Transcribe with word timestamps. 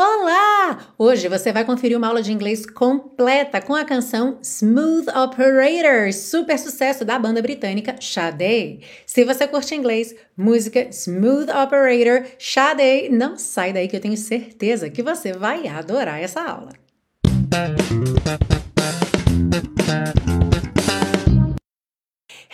Olá! 0.00 0.94
Hoje 0.96 1.26
você 1.26 1.52
vai 1.52 1.64
conferir 1.64 1.98
uma 1.98 2.06
aula 2.06 2.22
de 2.22 2.32
inglês 2.32 2.64
completa 2.64 3.60
com 3.60 3.74
a 3.74 3.84
canção 3.84 4.38
Smooth 4.40 5.08
Operator, 5.10 6.12
super 6.12 6.56
sucesso 6.56 7.04
da 7.04 7.18
banda 7.18 7.42
britânica 7.42 7.96
Sade. 8.00 8.78
Se 9.04 9.24
você 9.24 9.48
curte 9.48 9.74
inglês, 9.74 10.14
música 10.36 10.86
Smooth 10.92 11.50
Operator, 11.50 12.24
Sade, 12.38 13.08
não 13.08 13.36
sai 13.36 13.72
daí 13.72 13.88
que 13.88 13.96
eu 13.96 14.00
tenho 14.00 14.16
certeza 14.16 14.88
que 14.88 15.02
você 15.02 15.32
vai 15.32 15.66
adorar 15.66 16.22
essa 16.22 16.42
aula. 16.42 16.70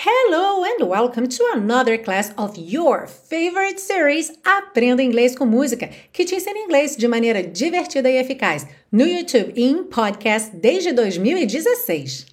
Hello 0.07 0.63
and 0.63 0.87
welcome 0.87 1.27
to 1.27 1.43
another 1.55 1.97
class 1.97 2.31
of 2.37 2.59
your 2.59 3.07
favorite 3.07 3.81
series 3.81 4.31
Aprenda 4.45 5.03
Inglês 5.03 5.35
com 5.35 5.47
Música, 5.47 5.89
que 6.13 6.27
te 6.27 6.35
ensina 6.35 6.59
inglês 6.59 6.95
de 6.95 7.09
maneira 7.09 7.43
divertida 7.43 8.11
e 8.11 8.19
eficaz 8.19 8.67
no 8.93 9.07
YouTube 9.07 9.55
e 9.57 9.65
em 9.65 9.83
podcast 9.83 10.55
desde 10.55 10.93
2016. 10.93 12.27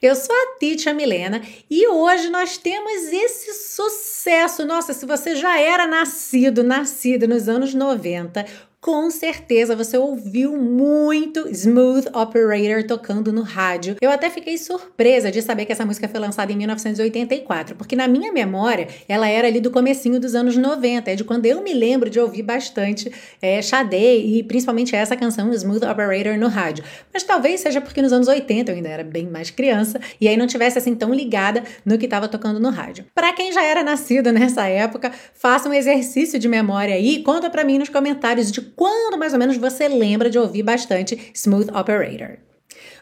Eu 0.00 0.14
sou 0.14 0.32
a 0.32 0.58
Titia 0.60 0.94
Milena 0.94 1.42
e 1.68 1.88
hoje 1.88 2.30
nós 2.30 2.58
temos 2.58 3.12
esse 3.12 3.54
sucesso. 3.54 4.64
Nossa, 4.64 4.92
se 4.92 5.04
você 5.04 5.34
já 5.34 5.58
era 5.58 5.88
nascido, 5.88 6.62
nascido 6.62 7.26
nos 7.26 7.48
anos 7.48 7.74
90, 7.74 8.46
com 8.84 9.10
certeza 9.10 9.74
você 9.74 9.96
ouviu 9.96 10.58
muito 10.58 11.48
Smooth 11.48 12.06
Operator 12.12 12.84
tocando 12.86 13.32
no 13.32 13.40
rádio. 13.40 13.96
Eu 13.98 14.10
até 14.10 14.28
fiquei 14.28 14.58
surpresa 14.58 15.32
de 15.32 15.40
saber 15.40 15.64
que 15.64 15.72
essa 15.72 15.86
música 15.86 16.06
foi 16.06 16.20
lançada 16.20 16.52
em 16.52 16.56
1984, 16.56 17.76
porque 17.76 17.96
na 17.96 18.06
minha 18.06 18.30
memória 18.30 18.86
ela 19.08 19.26
era 19.26 19.48
ali 19.48 19.58
do 19.58 19.70
comecinho 19.70 20.20
dos 20.20 20.34
anos 20.34 20.54
90, 20.54 21.10
é 21.10 21.14
de 21.14 21.24
quando 21.24 21.46
eu 21.46 21.62
me 21.62 21.72
lembro 21.72 22.10
de 22.10 22.20
ouvir 22.20 22.42
bastante 22.42 23.10
é, 23.40 23.62
Sade 23.62 23.96
e 23.96 24.42
principalmente 24.42 24.94
essa 24.94 25.16
canção 25.16 25.50
Smooth 25.54 25.86
Operator 25.86 26.36
no 26.36 26.48
rádio. 26.48 26.84
Mas 27.10 27.22
talvez 27.22 27.60
seja 27.60 27.80
porque 27.80 28.02
nos 28.02 28.12
anos 28.12 28.28
80 28.28 28.70
eu 28.70 28.76
ainda 28.76 28.90
era 28.90 29.02
bem 29.02 29.26
mais 29.26 29.48
criança 29.48 29.98
e 30.20 30.28
aí 30.28 30.36
não 30.36 30.46
tivesse 30.46 30.76
assim 30.76 30.94
tão 30.94 31.14
ligada 31.14 31.64
no 31.86 31.96
que 31.96 32.04
estava 32.04 32.28
tocando 32.28 32.60
no 32.60 32.68
rádio. 32.68 33.06
Para 33.14 33.32
quem 33.32 33.50
já 33.50 33.64
era 33.64 33.82
nascido 33.82 34.30
nessa 34.30 34.66
época, 34.66 35.10
faça 35.32 35.70
um 35.70 35.72
exercício 35.72 36.38
de 36.38 36.48
memória 36.48 36.94
aí 36.94 37.14
e 37.14 37.22
conta 37.22 37.48
para 37.48 37.64
mim 37.64 37.78
nos 37.78 37.88
comentários 37.88 38.52
de 38.52 38.73
quando 38.76 39.18
mais 39.18 39.32
ou 39.32 39.38
menos 39.38 39.56
você 39.56 39.88
lembra 39.88 40.30
de 40.30 40.38
ouvir 40.38 40.62
bastante 40.62 41.30
Smooth 41.34 41.70
Operator. 41.70 42.38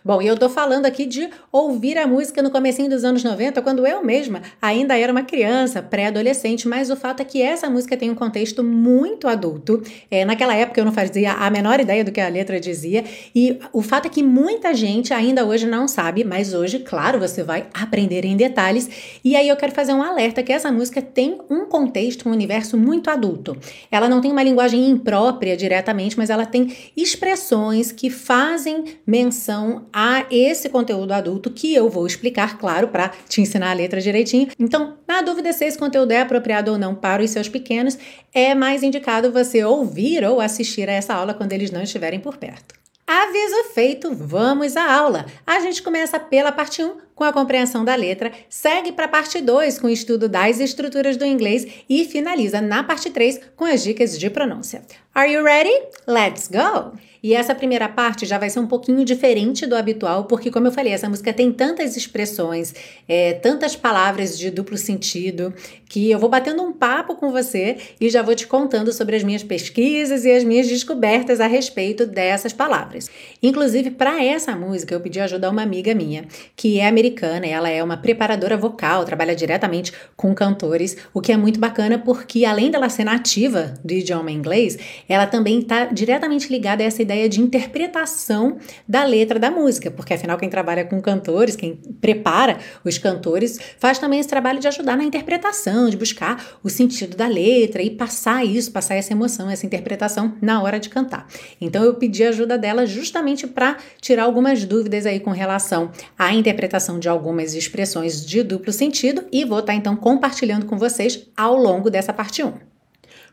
Bom, 0.04 0.20
e 0.20 0.26
eu 0.26 0.36
tô 0.36 0.48
falando 0.48 0.84
aqui 0.84 1.06
de 1.06 1.30
ouvir 1.52 1.96
a 1.96 2.08
música 2.08 2.42
no 2.42 2.50
comecinho 2.50 2.90
dos 2.90 3.04
anos 3.04 3.22
90, 3.22 3.62
quando 3.62 3.86
eu 3.86 4.04
mesma 4.04 4.42
ainda 4.60 4.98
era 4.98 5.12
uma 5.12 5.22
criança, 5.22 5.80
pré-adolescente, 5.80 6.66
mas 6.66 6.90
o 6.90 6.96
fato 6.96 7.20
é 7.20 7.24
que 7.24 7.40
essa 7.40 7.70
música 7.70 7.96
tem 7.96 8.10
um 8.10 8.14
contexto 8.14 8.64
muito 8.64 9.28
adulto. 9.28 9.80
É, 10.10 10.24
naquela 10.24 10.56
época 10.56 10.80
eu 10.80 10.84
não 10.84 10.92
fazia 10.92 11.34
a 11.34 11.48
menor 11.50 11.78
ideia 11.78 12.04
do 12.04 12.10
que 12.10 12.20
a 12.20 12.28
letra 12.28 12.58
dizia, 12.58 13.04
e 13.32 13.60
o 13.72 13.80
fato 13.80 14.06
é 14.06 14.08
que 14.08 14.24
muita 14.24 14.74
gente 14.74 15.14
ainda 15.14 15.46
hoje 15.46 15.68
não 15.68 15.86
sabe, 15.86 16.24
mas 16.24 16.52
hoje, 16.52 16.80
claro, 16.80 17.20
você 17.20 17.44
vai 17.44 17.68
aprender 17.72 18.24
em 18.24 18.36
detalhes. 18.36 18.90
E 19.24 19.36
aí 19.36 19.46
eu 19.46 19.56
quero 19.56 19.70
fazer 19.70 19.92
um 19.92 20.02
alerta 20.02 20.42
que 20.42 20.52
essa 20.52 20.72
música 20.72 21.00
tem 21.00 21.38
um 21.48 21.66
contexto, 21.66 22.28
um 22.28 22.32
universo 22.32 22.76
muito 22.76 23.08
adulto. 23.08 23.56
Ela 23.88 24.08
não 24.08 24.20
tem 24.20 24.32
uma 24.32 24.42
linguagem 24.42 24.88
imprópria 24.88 25.56
diretamente, 25.56 26.18
mas 26.18 26.28
ela 26.28 26.44
tem 26.44 26.76
expressões 26.96 27.92
que 27.92 28.10
fazem 28.10 28.84
menção 29.06 29.86
a 29.92 30.26
esse 30.30 30.68
conteúdo 30.68 31.12
adulto 31.12 31.50
que 31.50 31.74
eu 31.74 31.88
vou 31.88 32.06
explicar, 32.06 32.58
claro, 32.58 32.88
para 32.88 33.10
te 33.28 33.40
ensinar 33.40 33.70
a 33.70 33.74
letra 33.74 34.00
direitinho. 34.00 34.48
Então, 34.58 34.96
na 35.06 35.22
dúvida 35.22 35.52
se 35.52 35.64
esse 35.64 35.78
conteúdo 35.78 36.12
é 36.12 36.20
apropriado 36.20 36.72
ou 36.72 36.78
não 36.78 36.94
para 36.94 37.22
os 37.22 37.30
seus 37.30 37.48
pequenos, 37.48 37.98
é 38.32 38.54
mais 38.54 38.82
indicado 38.82 39.32
você 39.32 39.64
ouvir 39.64 40.24
ou 40.24 40.40
assistir 40.40 40.88
a 40.88 40.92
essa 40.92 41.14
aula 41.14 41.34
quando 41.34 41.52
eles 41.52 41.70
não 41.70 41.82
estiverem 41.82 42.20
por 42.20 42.36
perto. 42.36 42.82
Aviso 43.06 43.64
feito, 43.74 44.14
vamos 44.14 44.76
à 44.76 44.90
aula. 44.90 45.26
A 45.46 45.60
gente 45.60 45.82
começa 45.82 46.18
pela 46.18 46.52
parte 46.52 46.82
1 46.82 46.94
com 47.14 47.24
a 47.24 47.32
compreensão 47.32 47.84
da 47.84 47.94
letra, 47.94 48.32
segue 48.48 48.92
para 48.92 49.04
a 49.04 49.08
parte 49.08 49.40
2 49.40 49.78
com 49.78 49.86
o 49.86 49.90
estudo 49.90 50.28
das 50.28 50.60
estruturas 50.60 51.16
do 51.16 51.24
inglês 51.24 51.66
e 51.88 52.04
finaliza 52.04 52.60
na 52.60 52.82
parte 52.82 53.10
3 53.10 53.40
com 53.56 53.64
as 53.64 53.82
dicas 53.82 54.18
de 54.18 54.30
pronúncia. 54.30 54.82
Are 55.14 55.30
you 55.30 55.44
ready? 55.44 55.74
Let's 56.06 56.48
go! 56.48 56.96
E 57.22 57.34
essa 57.34 57.54
primeira 57.54 57.88
parte 57.88 58.26
já 58.26 58.36
vai 58.36 58.50
ser 58.50 58.58
um 58.58 58.66
pouquinho 58.66 59.04
diferente 59.04 59.64
do 59.64 59.76
habitual, 59.76 60.24
porque, 60.24 60.50
como 60.50 60.66
eu 60.66 60.72
falei, 60.72 60.92
essa 60.92 61.08
música 61.08 61.32
tem 61.32 61.52
tantas 61.52 61.96
expressões, 61.96 62.74
é, 63.06 63.34
tantas 63.34 63.76
palavras 63.76 64.36
de 64.36 64.50
duplo 64.50 64.76
sentido, 64.76 65.54
que 65.88 66.10
eu 66.10 66.18
vou 66.18 66.28
batendo 66.28 66.62
um 66.62 66.72
papo 66.72 67.14
com 67.14 67.30
você 67.30 67.76
e 68.00 68.10
já 68.10 68.22
vou 68.22 68.34
te 68.34 68.46
contando 68.46 68.92
sobre 68.92 69.14
as 69.14 69.22
minhas 69.22 69.44
pesquisas 69.44 70.24
e 70.24 70.32
as 70.32 70.42
minhas 70.42 70.66
descobertas 70.66 71.40
a 71.40 71.46
respeito 71.46 72.06
dessas 72.06 72.52
palavras. 72.52 73.08
Inclusive, 73.40 73.92
para 73.92 74.24
essa 74.24 74.56
música, 74.56 74.92
eu 74.94 75.00
pedi 75.00 75.20
ajuda 75.20 75.46
a 75.46 75.50
uma 75.50 75.62
amiga 75.62 75.94
minha, 75.94 76.26
que 76.56 76.80
é 76.80 76.88
americana, 76.88 77.11
ela 77.20 77.68
é 77.68 77.82
uma 77.82 77.96
preparadora 77.96 78.56
vocal, 78.56 79.04
trabalha 79.04 79.34
diretamente 79.34 79.92
com 80.16 80.34
cantores, 80.34 80.96
o 81.12 81.20
que 81.20 81.32
é 81.32 81.36
muito 81.36 81.58
bacana 81.58 81.98
porque, 81.98 82.44
além 82.44 82.70
dela 82.70 82.88
ser 82.88 83.04
nativa 83.04 83.74
do 83.84 83.92
idioma 83.92 84.30
inglês, 84.30 84.78
ela 85.08 85.26
também 85.26 85.60
está 85.60 85.86
diretamente 85.86 86.50
ligada 86.50 86.82
a 86.82 86.86
essa 86.86 87.02
ideia 87.02 87.28
de 87.28 87.40
interpretação 87.40 88.58
da 88.86 89.04
letra 89.04 89.38
da 89.38 89.50
música, 89.50 89.90
porque 89.90 90.14
afinal 90.14 90.38
quem 90.38 90.48
trabalha 90.48 90.84
com 90.84 91.00
cantores, 91.00 91.56
quem 91.56 91.76
prepara 92.00 92.58
os 92.84 92.98
cantores, 92.98 93.58
faz 93.78 93.98
também 93.98 94.20
esse 94.20 94.28
trabalho 94.28 94.60
de 94.60 94.68
ajudar 94.68 94.96
na 94.96 95.04
interpretação, 95.04 95.88
de 95.88 95.96
buscar 95.96 96.58
o 96.62 96.70
sentido 96.70 97.16
da 97.16 97.26
letra 97.26 97.82
e 97.82 97.90
passar 97.90 98.44
isso, 98.44 98.72
passar 98.72 98.94
essa 98.94 99.12
emoção, 99.12 99.50
essa 99.50 99.66
interpretação 99.66 100.34
na 100.40 100.62
hora 100.62 100.78
de 100.78 100.88
cantar. 100.88 101.26
Então 101.60 101.84
eu 101.84 101.94
pedi 101.94 102.24
ajuda 102.24 102.58
dela 102.58 102.86
justamente 102.86 103.46
para 103.46 103.76
tirar 104.00 104.24
algumas 104.24 104.64
dúvidas 104.64 105.06
aí 105.06 105.20
com 105.20 105.30
relação 105.30 105.90
à 106.18 106.32
interpretação 106.32 106.91
de 106.98 107.08
algumas 107.08 107.54
expressões 107.54 108.24
de 108.24 108.42
duplo 108.42 108.72
sentido 108.72 109.24
e 109.30 109.44
vou 109.44 109.60
estar 109.60 109.72
tá, 109.72 109.78
então 109.78 109.96
compartilhando 109.96 110.66
com 110.66 110.76
vocês 110.76 111.28
ao 111.36 111.56
longo 111.56 111.90
dessa 111.90 112.12
parte 112.12 112.42
1. 112.42 112.52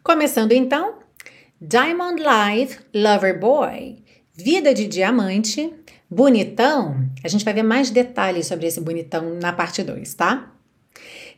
Começando 0.03 0.51
então, 0.51 0.95
Diamond 1.61 2.21
Life 2.21 2.79
Lover 2.93 3.39
Boy. 3.39 4.03
Vida 4.33 4.73
de 4.73 4.87
diamante, 4.87 5.73
bonitão. 6.09 7.09
A 7.23 7.27
gente 7.27 7.43
vai 7.43 7.53
ver 7.53 7.63
mais 7.63 7.89
detalhes 7.89 8.47
sobre 8.47 8.67
esse 8.67 8.79
bonitão 8.79 9.37
na 9.39 9.51
parte 9.51 9.83
2, 9.83 10.13
tá? 10.13 10.53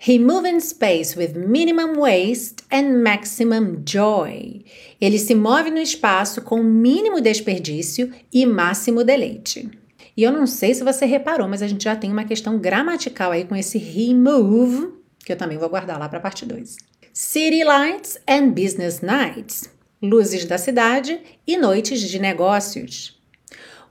He 0.07 0.17
moves 0.17 0.51
in 0.51 0.59
space 0.59 1.15
with 1.15 1.35
minimum 1.35 1.95
waste 1.95 2.63
and 2.71 3.03
maximum 3.03 3.83
joy. 3.85 4.63
Ele 4.99 5.19
se 5.19 5.35
move 5.35 5.69
no 5.69 5.79
espaço 5.79 6.41
com 6.41 6.63
mínimo 6.63 7.21
desperdício 7.21 8.11
e 8.33 8.45
máximo 8.45 9.03
deleite. 9.03 9.69
E 10.15 10.23
eu 10.23 10.31
não 10.31 10.45
sei 10.45 10.73
se 10.73 10.83
você 10.83 11.05
reparou, 11.05 11.47
mas 11.47 11.61
a 11.61 11.67
gente 11.67 11.83
já 11.83 11.95
tem 11.95 12.11
uma 12.11 12.25
questão 12.25 12.57
gramatical 12.57 13.31
aí 13.31 13.45
com 13.45 13.55
esse 13.55 13.77
remove, 13.77 14.93
que 15.25 15.31
eu 15.31 15.37
também 15.37 15.57
vou 15.57 15.69
guardar 15.69 15.99
lá 15.99 16.09
para 16.09 16.17
a 16.17 16.21
parte 16.21 16.45
2. 16.45 16.75
City 17.13 17.63
lights 17.63 18.19
and 18.27 18.49
business 18.49 19.01
nights 19.01 19.69
luzes 20.01 20.45
da 20.45 20.57
cidade 20.57 21.19
e 21.45 21.57
noites 21.57 22.01
de 22.01 22.17
negócios. 22.17 23.19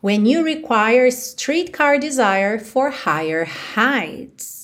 When 0.02 0.26
you 0.26 0.42
require 0.42 1.06
streetcar 1.08 1.98
desire 1.98 2.58
for 2.58 2.90
higher 2.90 3.46
heights. 3.76 4.59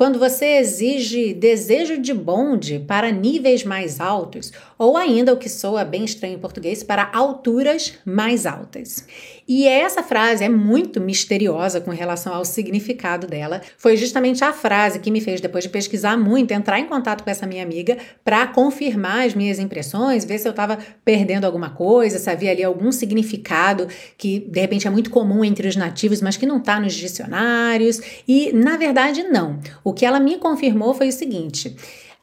Quando 0.00 0.18
você 0.18 0.56
exige 0.56 1.34
desejo 1.34 1.98
de 1.98 2.14
bonde 2.14 2.82
para 2.88 3.12
níveis 3.12 3.64
mais 3.64 4.00
altos, 4.00 4.50
ou 4.78 4.96
ainda 4.96 5.34
o 5.34 5.36
que 5.36 5.46
soa 5.46 5.84
bem 5.84 6.06
estranho 6.06 6.36
em 6.36 6.38
português, 6.38 6.82
para 6.82 7.10
alturas 7.12 7.98
mais 8.02 8.46
altas. 8.46 9.04
E 9.46 9.68
essa 9.68 10.02
frase 10.02 10.42
é 10.42 10.48
muito 10.48 11.02
misteriosa 11.02 11.82
com 11.82 11.90
relação 11.90 12.32
ao 12.32 12.46
significado 12.46 13.26
dela. 13.26 13.60
Foi 13.76 13.94
justamente 13.94 14.42
a 14.42 14.54
frase 14.54 15.00
que 15.00 15.10
me 15.10 15.20
fez, 15.20 15.38
depois 15.38 15.64
de 15.64 15.70
pesquisar 15.70 16.16
muito, 16.16 16.52
entrar 16.52 16.80
em 16.80 16.86
contato 16.86 17.22
com 17.22 17.28
essa 17.28 17.46
minha 17.46 17.62
amiga 17.62 17.98
para 18.24 18.46
confirmar 18.46 19.26
as 19.26 19.34
minhas 19.34 19.58
impressões, 19.58 20.24
ver 20.24 20.38
se 20.38 20.48
eu 20.48 20.52
estava 20.52 20.78
perdendo 21.04 21.44
alguma 21.44 21.68
coisa, 21.68 22.18
se 22.18 22.30
havia 22.30 22.52
ali 22.52 22.64
algum 22.64 22.90
significado 22.90 23.86
que 24.16 24.38
de 24.38 24.60
repente 24.60 24.86
é 24.86 24.90
muito 24.90 25.10
comum 25.10 25.44
entre 25.44 25.68
os 25.68 25.76
nativos, 25.76 26.22
mas 26.22 26.38
que 26.38 26.46
não 26.46 26.56
está 26.56 26.80
nos 26.80 26.94
dicionários. 26.94 28.00
E 28.26 28.50
na 28.54 28.78
verdade, 28.78 29.24
não. 29.24 29.58
Que 29.92 30.04
ela 30.04 30.20
me 30.20 30.38
confirmou 30.38 30.94
foi 30.94 31.08
o 31.08 31.12
seguinte. 31.12 31.76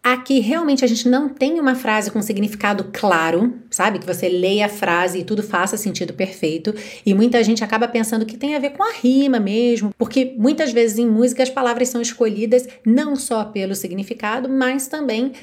Aqui 0.03 0.39
realmente 0.39 0.85
a 0.85 0.87
gente 0.87 1.09
não 1.09 1.27
tem 1.27 1.59
uma 1.59 1.75
frase 1.75 2.09
com 2.09 2.21
significado 2.21 2.91
claro, 2.93 3.55
sabe? 3.69 3.99
Que 3.99 4.05
você 4.05 4.29
leia 4.29 4.67
a 4.67 4.69
frase 4.69 5.19
e 5.19 5.23
tudo 5.23 5.43
faça 5.43 5.75
sentido 5.75 6.13
perfeito. 6.13 6.73
E 7.05 7.13
muita 7.13 7.43
gente 7.43 7.61
acaba 7.61 7.89
pensando 7.89 8.25
que 8.25 8.37
tem 8.37 8.55
a 8.55 8.59
ver 8.59 8.69
com 8.69 8.83
a 8.83 8.93
rima 8.93 9.37
mesmo, 9.37 9.93
porque 9.97 10.33
muitas 10.37 10.71
vezes 10.71 10.97
em 10.97 11.09
música 11.09 11.43
as 11.43 11.49
palavras 11.49 11.89
são 11.89 12.01
escolhidas 12.01 12.69
não 12.85 13.17
só 13.17 13.43
pelo 13.43 13.75
significado, 13.75 14.47
mas 14.47 14.87
também 14.87 15.33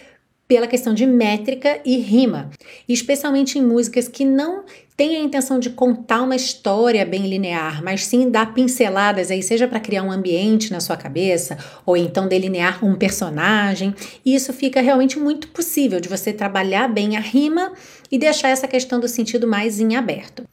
pela 0.46 0.66
questão 0.66 0.92
de 0.92 1.06
métrica 1.06 1.80
e 1.84 1.96
rima, 1.96 2.50
especialmente 2.88 3.58
em 3.58 3.62
músicas 3.62 4.08
que 4.08 4.24
não 4.24 4.64
têm 4.96 5.16
a 5.16 5.20
intenção 5.20 5.58
de 5.58 5.70
contar 5.70 6.22
uma 6.22 6.36
história 6.36 7.04
bem 7.04 7.26
linear, 7.26 7.82
mas 7.82 8.04
sim 8.04 8.30
dar 8.30 8.54
pinceladas 8.54 9.30
aí, 9.30 9.42
seja 9.42 9.66
para 9.66 9.80
criar 9.80 10.02
um 10.02 10.12
ambiente 10.12 10.70
na 10.70 10.80
sua 10.80 10.96
cabeça, 10.96 11.58
ou 11.84 11.96
então 11.96 12.28
delinear 12.28 12.84
um 12.84 12.94
personagem. 12.94 13.94
E 14.24 14.34
isso 14.34 14.52
fica 14.52 14.80
realmente 14.80 15.18
muito 15.18 15.48
possível 15.48 15.98
de 15.98 16.08
você 16.08 16.32
trabalhar 16.32 16.88
bem 16.88 17.16
a 17.16 17.20
rima 17.20 17.72
e 18.10 18.18
deixar 18.18 18.50
essa 18.50 18.68
questão 18.68 19.00
do 19.00 19.08
sentido 19.08 19.48
mais 19.48 19.80
em 19.80 19.96
aberto. 19.96 20.44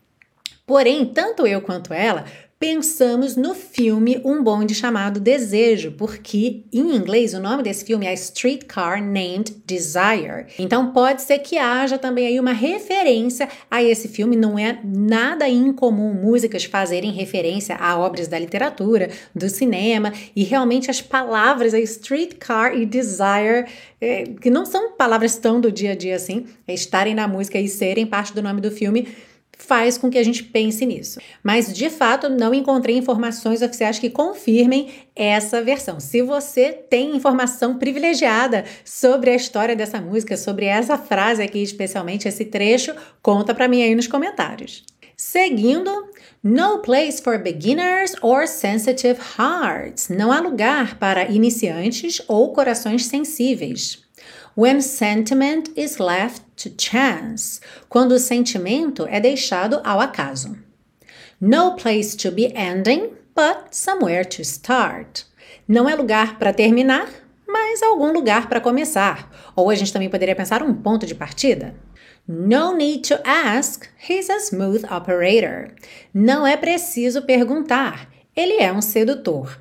Porém, 0.65 1.05
tanto 1.05 1.45
eu 1.45 1.61
quanto 1.61 1.93
ela 1.93 2.25
pensamos 2.61 3.35
no 3.35 3.55
filme 3.55 4.21
Um 4.23 4.43
Bonde 4.43 4.75
Chamado 4.75 5.19
Desejo, 5.19 5.93
porque 5.93 6.61
em 6.71 6.95
inglês 6.95 7.33
o 7.33 7.39
nome 7.39 7.63
desse 7.63 7.83
filme 7.83 8.05
é 8.05 8.13
Streetcar 8.13 9.03
Named 9.03 9.63
Desire. 9.65 10.45
Então 10.59 10.91
pode 10.91 11.23
ser 11.23 11.39
que 11.39 11.57
haja 11.57 11.97
também 11.97 12.27
aí 12.27 12.39
uma 12.39 12.53
referência 12.53 13.49
a 13.69 13.81
esse 13.81 14.07
filme. 14.07 14.35
Não 14.35 14.59
é 14.59 14.79
nada 14.83 15.49
incomum 15.49 16.13
músicas 16.13 16.63
fazerem 16.65 17.11
referência 17.11 17.75
a 17.77 17.97
obras 17.97 18.27
da 18.27 18.37
literatura, 18.37 19.09
do 19.33 19.49
cinema, 19.49 20.13
e 20.35 20.43
realmente 20.43 20.91
as 20.91 21.01
palavras 21.01 21.73
aí, 21.73 21.81
Streetcar 21.81 22.75
e 22.75 22.85
Desire, 22.85 23.65
é, 23.99 24.25
que 24.39 24.51
não 24.51 24.67
são 24.67 24.91
palavras 24.91 25.35
tão 25.35 25.59
do 25.59 25.71
dia 25.71 25.93
a 25.93 25.95
dia 25.95 26.15
assim, 26.15 26.45
é 26.67 26.75
estarem 26.75 27.15
na 27.15 27.27
música 27.27 27.59
e 27.59 27.67
serem 27.67 28.05
parte 28.05 28.35
do 28.35 28.43
nome 28.43 28.61
do 28.61 28.69
filme 28.69 29.07
faz 29.61 29.97
com 29.97 30.09
que 30.09 30.17
a 30.17 30.23
gente 30.23 30.43
pense 30.43 30.85
nisso. 30.85 31.19
Mas 31.43 31.71
de 31.73 31.89
fato 31.89 32.27
não 32.29 32.53
encontrei 32.53 32.97
informações 32.97 33.61
oficiais 33.61 33.99
que 33.99 34.09
confirmem 34.09 34.89
essa 35.15 35.61
versão. 35.61 35.99
Se 35.99 36.21
você 36.21 36.71
tem 36.71 37.15
informação 37.15 37.77
privilegiada 37.77 38.65
sobre 38.83 39.29
a 39.29 39.35
história 39.35 39.75
dessa 39.75 40.01
música, 40.01 40.35
sobre 40.35 40.65
essa 40.65 40.97
frase 40.97 41.41
aqui 41.41 41.61
especialmente 41.61 42.27
esse 42.27 42.45
trecho, 42.45 42.93
conta 43.21 43.53
para 43.53 43.67
mim 43.67 43.81
aí 43.81 43.95
nos 43.95 44.07
comentários. 44.07 44.83
Seguindo, 45.15 46.09
no 46.43 46.79
place 46.79 47.21
for 47.21 47.37
beginners 47.37 48.15
or 48.23 48.47
sensitive 48.47 49.19
hearts. 49.37 50.09
Não 50.09 50.31
há 50.31 50.39
lugar 50.39 50.97
para 50.97 51.29
iniciantes 51.29 52.19
ou 52.27 52.51
corações 52.51 53.05
sensíveis. 53.05 53.99
When 54.55 54.81
sentiment 54.81 55.69
is 55.77 55.97
left 55.97 56.43
to 56.57 56.69
chance. 56.77 57.61
Quando 57.87 58.11
o 58.11 58.19
sentimento 58.19 59.07
é 59.07 59.19
deixado 59.19 59.79
ao 59.83 59.99
acaso. 59.99 60.57
No 61.39 61.75
place 61.75 62.15
to 62.17 62.31
be 62.31 62.53
ending, 62.55 63.11
but 63.35 63.73
somewhere 63.73 64.25
to 64.25 64.41
start. 64.41 65.23
Não 65.67 65.87
é 65.87 65.95
lugar 65.95 66.37
para 66.37 66.53
terminar, 66.53 67.09
mas 67.47 67.81
algum 67.81 68.11
lugar 68.11 68.47
para 68.49 68.61
começar. 68.61 69.31
Ou 69.55 69.69
a 69.69 69.75
gente 69.75 69.93
também 69.93 70.09
poderia 70.09 70.35
pensar 70.35 70.61
um 70.61 70.73
ponto 70.73 71.05
de 71.05 71.15
partida. 71.15 71.73
No 72.27 72.75
need 72.75 73.07
to 73.07 73.19
ask, 73.23 73.87
he's 74.07 74.29
a 74.29 74.37
smooth 74.37 74.85
operator. 74.85 75.73
Não 76.13 76.45
é 76.45 76.55
preciso 76.55 77.23
perguntar, 77.23 78.07
ele 78.35 78.61
é 78.61 78.71
um 78.71 78.81
sedutor. 78.81 79.59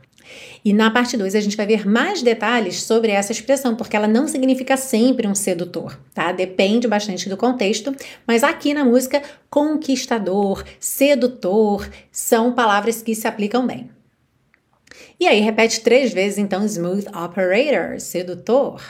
E 0.65 0.73
na 0.73 0.91
parte 0.91 1.17
2 1.17 1.35
a 1.35 1.41
gente 1.41 1.57
vai 1.57 1.67
ver 1.67 1.87
mais 1.87 2.23
detalhes 2.23 2.83
sobre 2.83 3.11
essa 3.11 3.33
expressão, 3.33 3.75
porque 3.75 3.97
ela 3.97 4.07
não 4.07 4.29
significa 4.29 4.77
sempre 4.77 5.27
um 5.27 5.35
sedutor, 5.35 5.99
tá? 6.15 6.33
Depende 6.33 6.87
bastante 6.87 7.29
do 7.29 7.37
contexto, 7.37 7.95
mas 8.27 8.45
aqui 8.45 8.75
na 8.75 8.85
música, 8.85 9.23
conquistador, 9.49 10.63
sedutor 10.79 11.89
são 12.13 12.53
palavras 12.53 13.03
que 13.03 13.15
se 13.15 13.27
aplicam 13.27 13.67
bem. 13.67 13.91
E 15.19 15.27
aí 15.27 15.41
repete 15.41 15.81
três 15.81 16.13
vezes 16.13 16.39
então 16.39 16.65
smooth 16.65 17.07
operator, 17.09 17.99
sedutor. 18.01 18.83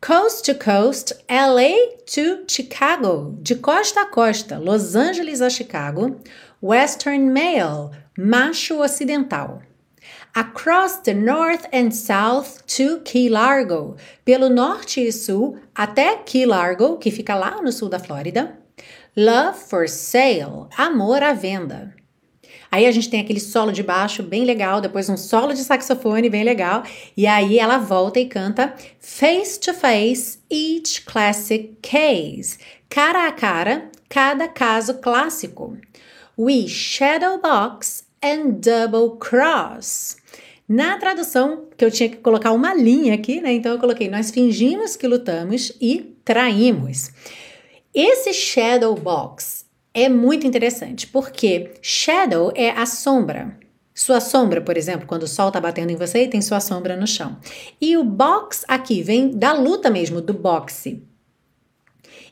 Coast 0.00 0.44
to 0.44 0.64
coast, 0.64 1.14
LA 1.28 1.96
to 2.06 2.44
Chicago, 2.46 3.36
de 3.42 3.56
costa 3.56 4.02
a 4.02 4.06
costa, 4.06 4.56
Los 4.58 4.94
Angeles 4.94 5.40
a 5.40 5.50
Chicago. 5.50 6.16
Western 6.62 7.30
male, 7.32 7.90
macho 8.16 8.80
ocidental 8.80 9.62
across 10.38 10.98
the 10.98 11.12
north 11.12 11.66
and 11.72 11.90
south 11.90 12.64
to 12.68 13.00
Key 13.00 13.28
Largo, 13.28 13.96
pelo 14.24 14.48
norte 14.48 15.00
e 15.00 15.10
sul 15.10 15.58
até 15.74 16.18
Key 16.18 16.46
Largo, 16.46 16.96
que 16.96 17.10
fica 17.10 17.34
lá 17.34 17.60
no 17.60 17.72
sul 17.72 17.88
da 17.88 17.98
Flórida. 17.98 18.56
Love 19.16 19.58
for 19.58 19.88
sale, 19.88 20.68
amor 20.76 21.24
à 21.24 21.32
venda. 21.32 21.92
Aí 22.70 22.86
a 22.86 22.92
gente 22.92 23.10
tem 23.10 23.20
aquele 23.20 23.40
solo 23.40 23.72
de 23.72 23.82
baixo 23.82 24.22
bem 24.22 24.44
legal, 24.44 24.80
depois 24.80 25.08
um 25.08 25.16
solo 25.16 25.52
de 25.52 25.64
saxofone 25.64 26.30
bem 26.30 26.44
legal, 26.44 26.84
e 27.16 27.26
aí 27.26 27.58
ela 27.58 27.78
volta 27.78 28.20
e 28.20 28.26
canta 28.26 28.72
Face 29.00 29.58
to 29.58 29.74
Face, 29.74 30.38
Each 30.48 31.02
Classic 31.02 31.76
Case. 31.82 32.58
Cara 32.88 33.26
a 33.26 33.32
cara, 33.32 33.90
cada 34.08 34.46
caso 34.46 34.98
clássico. 34.98 35.76
We 36.38 36.68
shadow 36.68 37.40
box 37.40 38.06
and 38.22 38.60
double 38.60 39.16
cross. 39.18 40.16
Na 40.68 40.98
tradução, 40.98 41.66
que 41.76 41.84
eu 41.84 41.90
tinha 41.90 42.08
que 42.08 42.16
colocar 42.16 42.52
uma 42.52 42.74
linha 42.74 43.14
aqui, 43.14 43.40
né? 43.40 43.52
Então 43.52 43.72
eu 43.72 43.78
coloquei: 43.78 44.08
nós 44.08 44.30
fingimos 44.30 44.96
que 44.96 45.06
lutamos 45.06 45.72
e 45.80 46.14
traímos. 46.24 47.10
Esse 47.94 48.34
shadow 48.34 48.94
box 48.94 49.64
é 49.94 50.08
muito 50.08 50.46
interessante, 50.46 51.06
porque 51.06 51.72
shadow 51.80 52.52
é 52.54 52.70
a 52.70 52.84
sombra. 52.84 53.58
Sua 53.94 54.20
sombra, 54.20 54.60
por 54.60 54.76
exemplo, 54.76 55.08
quando 55.08 55.24
o 55.24 55.26
sol 55.26 55.48
está 55.48 55.60
batendo 55.60 55.90
em 55.90 55.96
você 55.96 56.28
tem 56.28 56.40
sua 56.40 56.60
sombra 56.60 56.94
no 56.94 57.06
chão. 57.06 57.36
E 57.80 57.96
o 57.96 58.04
box 58.04 58.64
aqui 58.68 59.02
vem 59.02 59.30
da 59.30 59.52
luta 59.52 59.90
mesmo, 59.90 60.20
do 60.20 60.32
boxe. 60.32 61.02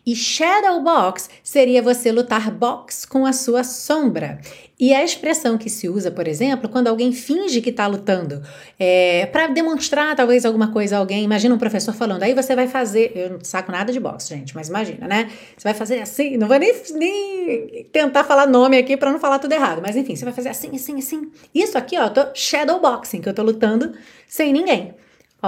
E 0.06 0.14
shadow 0.14 0.80
box 0.84 1.28
seria 1.42 1.82
você 1.82 2.12
lutar 2.12 2.48
box 2.52 3.04
com 3.04 3.26
a 3.26 3.32
sua 3.32 3.64
sombra. 3.64 4.38
E 4.78 4.94
a 4.94 5.02
expressão 5.02 5.58
que 5.58 5.68
se 5.68 5.88
usa, 5.88 6.12
por 6.12 6.28
exemplo, 6.28 6.68
quando 6.68 6.86
alguém 6.86 7.10
finge 7.10 7.60
que 7.60 7.70
está 7.70 7.88
lutando, 7.88 8.40
é, 8.78 9.26
para 9.26 9.48
demonstrar 9.48 10.14
talvez 10.14 10.44
alguma 10.44 10.70
coisa 10.70 10.94
a 10.94 10.98
alguém. 11.00 11.24
Imagina 11.24 11.52
um 11.54 11.58
professor 11.58 11.92
falando, 11.92 12.22
aí 12.22 12.34
você 12.34 12.54
vai 12.54 12.68
fazer. 12.68 13.10
Eu 13.16 13.30
não 13.30 13.40
saco 13.42 13.72
nada 13.72 13.92
de 13.92 13.98
boxe, 13.98 14.28
gente, 14.28 14.54
mas 14.54 14.68
imagina, 14.68 15.08
né? 15.08 15.28
Você 15.56 15.64
vai 15.64 15.74
fazer 15.74 16.00
assim, 16.00 16.36
não 16.36 16.46
vou 16.46 16.58
nem, 16.58 16.72
nem 16.94 17.84
tentar 17.90 18.22
falar 18.22 18.46
nome 18.46 18.78
aqui 18.78 18.96
para 18.96 19.10
não 19.10 19.18
falar 19.18 19.40
tudo 19.40 19.54
errado, 19.54 19.82
mas 19.82 19.96
enfim, 19.96 20.14
você 20.14 20.24
vai 20.24 20.34
fazer 20.34 20.50
assim, 20.50 20.70
assim, 20.76 20.98
assim. 20.98 21.32
Isso 21.52 21.76
aqui, 21.76 21.98
ó, 21.98 22.04
eu 22.04 22.10
tô 22.10 22.26
shadow 22.32 22.78
boxing, 22.78 23.20
que 23.20 23.28
eu 23.28 23.34
tô 23.34 23.42
lutando 23.42 23.92
sem 24.28 24.52
ninguém 24.52 24.94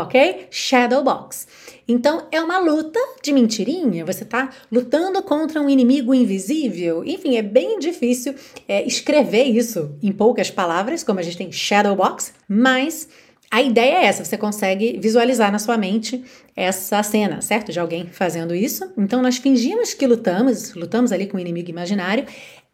ok? 0.02 0.46
Shadow 0.50 1.02
box. 1.02 1.46
Então 1.86 2.26
é 2.30 2.40
uma 2.40 2.58
luta 2.58 3.00
de 3.22 3.32
mentirinha, 3.32 4.04
você 4.04 4.22
está 4.22 4.50
lutando 4.70 5.22
contra 5.22 5.60
um 5.60 5.70
inimigo 5.70 6.14
invisível. 6.14 7.02
Enfim, 7.04 7.36
é 7.36 7.42
bem 7.42 7.78
difícil 7.78 8.34
é, 8.66 8.86
escrever 8.86 9.44
isso 9.44 9.96
em 10.02 10.12
poucas 10.12 10.50
palavras, 10.50 11.02
como 11.02 11.18
a 11.18 11.22
gente 11.22 11.38
tem 11.38 11.50
shadow 11.50 11.96
box, 11.96 12.32
mas 12.46 13.08
a 13.50 13.62
ideia 13.62 14.00
é 14.00 14.04
essa, 14.04 14.24
você 14.24 14.36
consegue 14.36 14.98
visualizar 15.00 15.50
na 15.50 15.58
sua 15.58 15.78
mente 15.78 16.22
essa 16.54 17.02
cena, 17.02 17.40
certo? 17.40 17.72
De 17.72 17.80
alguém 17.80 18.06
fazendo 18.06 18.54
isso. 18.54 18.92
Então 18.98 19.22
nós 19.22 19.38
fingimos 19.38 19.94
que 19.94 20.06
lutamos, 20.06 20.74
lutamos 20.74 21.12
ali 21.12 21.26
com 21.26 21.38
um 21.38 21.40
inimigo 21.40 21.70
imaginário, 21.70 22.26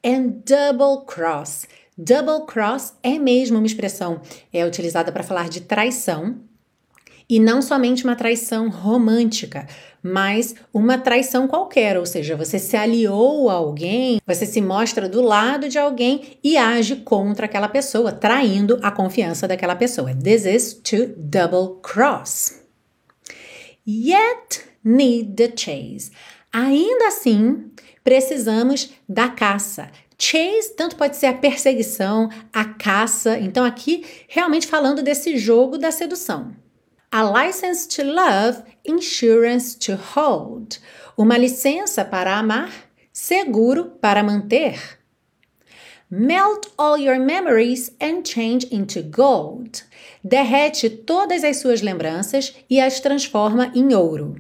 and 0.05 0.43
double 0.45 1.07
cross. 1.07 1.69
Double 1.97 2.45
cross 2.47 2.95
é 3.05 3.19
mesmo 3.21 3.59
uma 3.59 3.67
expressão 3.67 4.21
é 4.53 4.67
utilizada 4.67 5.13
para 5.13 5.23
falar 5.23 5.49
de 5.49 5.61
traição, 5.61 6.41
e 7.29 7.41
não 7.41 7.63
somente 7.63 8.05
uma 8.05 8.17
traição 8.17 8.69
romântica, 8.69 9.67
mas 10.03 10.55
uma 10.73 10.99
traição 10.99 11.49
qualquer, 11.49 11.99
ou 11.99 12.05
seja, 12.05 12.37
você 12.37 12.59
se 12.59 12.77
aliou 12.77 13.49
a 13.49 13.55
alguém, 13.55 14.21
você 14.27 14.45
se 14.45 14.61
mostra 14.61 15.09
do 15.09 15.23
lado 15.23 15.69
de 15.69 15.79
alguém 15.79 16.39
e 16.45 16.57
age 16.57 16.97
contra 16.97 17.47
aquela 17.47 17.69
pessoa, 17.69 18.13
traindo 18.13 18.79
a 18.83 18.91
confiança 18.91 19.49
daquela 19.49 19.75
pessoa. 19.75 20.15
This 20.15 20.45
is 20.45 20.75
to 20.75 21.15
double 21.17 21.81
cross. 21.83 22.61
Yet 23.87 24.65
need 24.85 25.35
the 25.35 25.53
chase. 25.57 26.11
Ainda 26.53 27.09
assim, 27.09 27.71
precisamos 28.05 28.91
da 29.09 29.29
caça. 29.29 29.91
Chase 30.19 30.75
tanto 30.77 30.97
pode 30.97 31.17
ser 31.17 31.27
a 31.27 31.35
perseguição, 31.35 32.29
a 32.53 32.65
caça. 32.65 33.39
Então, 33.39 33.65
aqui, 33.65 34.05
realmente 34.29 34.67
falando 34.67 35.03
desse 35.03 35.37
jogo 35.37 35.77
da 35.77 35.91
sedução. 35.91 36.55
A 37.17 37.23
license 37.23 37.87
to 37.87 38.03
love, 38.03 38.65
insurance 38.85 39.77
to 39.77 39.95
hold. 39.95 40.81
Uma 41.17 41.39
licença 41.39 42.05
para 42.05 42.37
amar, 42.37 42.73
seguro 43.13 43.85
para 44.01 44.21
manter. 44.21 44.99
Melt 46.11 46.67
all 46.77 46.99
your 46.99 47.21
memories 47.21 47.93
and 48.01 48.25
change 48.25 48.67
into 48.73 49.01
gold. 49.01 49.85
Derrete 50.25 50.91
todas 50.91 51.45
as 51.45 51.59
suas 51.59 51.83
lembranças 51.83 52.53
e 52.69 52.81
as 52.81 52.99
transforma 52.99 53.71
em 53.77 53.95
ouro. 53.95 54.35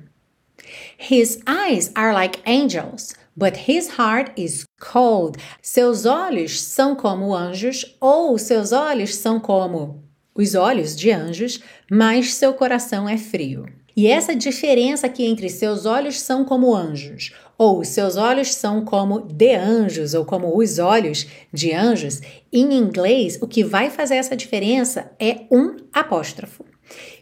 His 0.98 1.40
eyes 1.46 1.92
are 1.94 2.12
like 2.12 2.42
angels, 2.44 3.14
but 3.36 3.68
his 3.68 4.00
heart 4.00 4.32
is 4.36 4.66
cold. 4.80 5.38
Seus 5.62 6.06
olhos 6.06 6.60
são 6.60 6.96
como 6.96 7.32
anjos, 7.32 7.96
ou 8.00 8.36
seus 8.36 8.72
olhos 8.72 9.14
são 9.14 9.38
como 9.38 10.03
os 10.34 10.54
olhos 10.54 10.96
de 10.96 11.10
anjos, 11.10 11.60
mas 11.90 12.34
seu 12.34 12.54
coração 12.54 13.08
é 13.08 13.16
frio. 13.16 13.66
E 13.96 14.08
essa 14.08 14.34
diferença 14.34 15.06
aqui 15.06 15.24
entre 15.24 15.48
seus 15.48 15.86
olhos 15.86 16.20
são 16.20 16.44
como 16.44 16.74
anjos, 16.74 17.32
ou 17.56 17.84
seus 17.84 18.16
olhos 18.16 18.52
são 18.52 18.84
como 18.84 19.20
de 19.20 19.54
anjos, 19.54 20.14
ou 20.14 20.24
como 20.24 20.56
os 20.58 20.80
olhos 20.80 21.26
de 21.52 21.72
anjos, 21.72 22.20
em 22.52 22.74
inglês, 22.74 23.38
o 23.40 23.46
que 23.46 23.62
vai 23.62 23.90
fazer 23.90 24.16
essa 24.16 24.36
diferença 24.36 25.12
é 25.20 25.42
um 25.50 25.76
apóstrofo, 25.92 26.64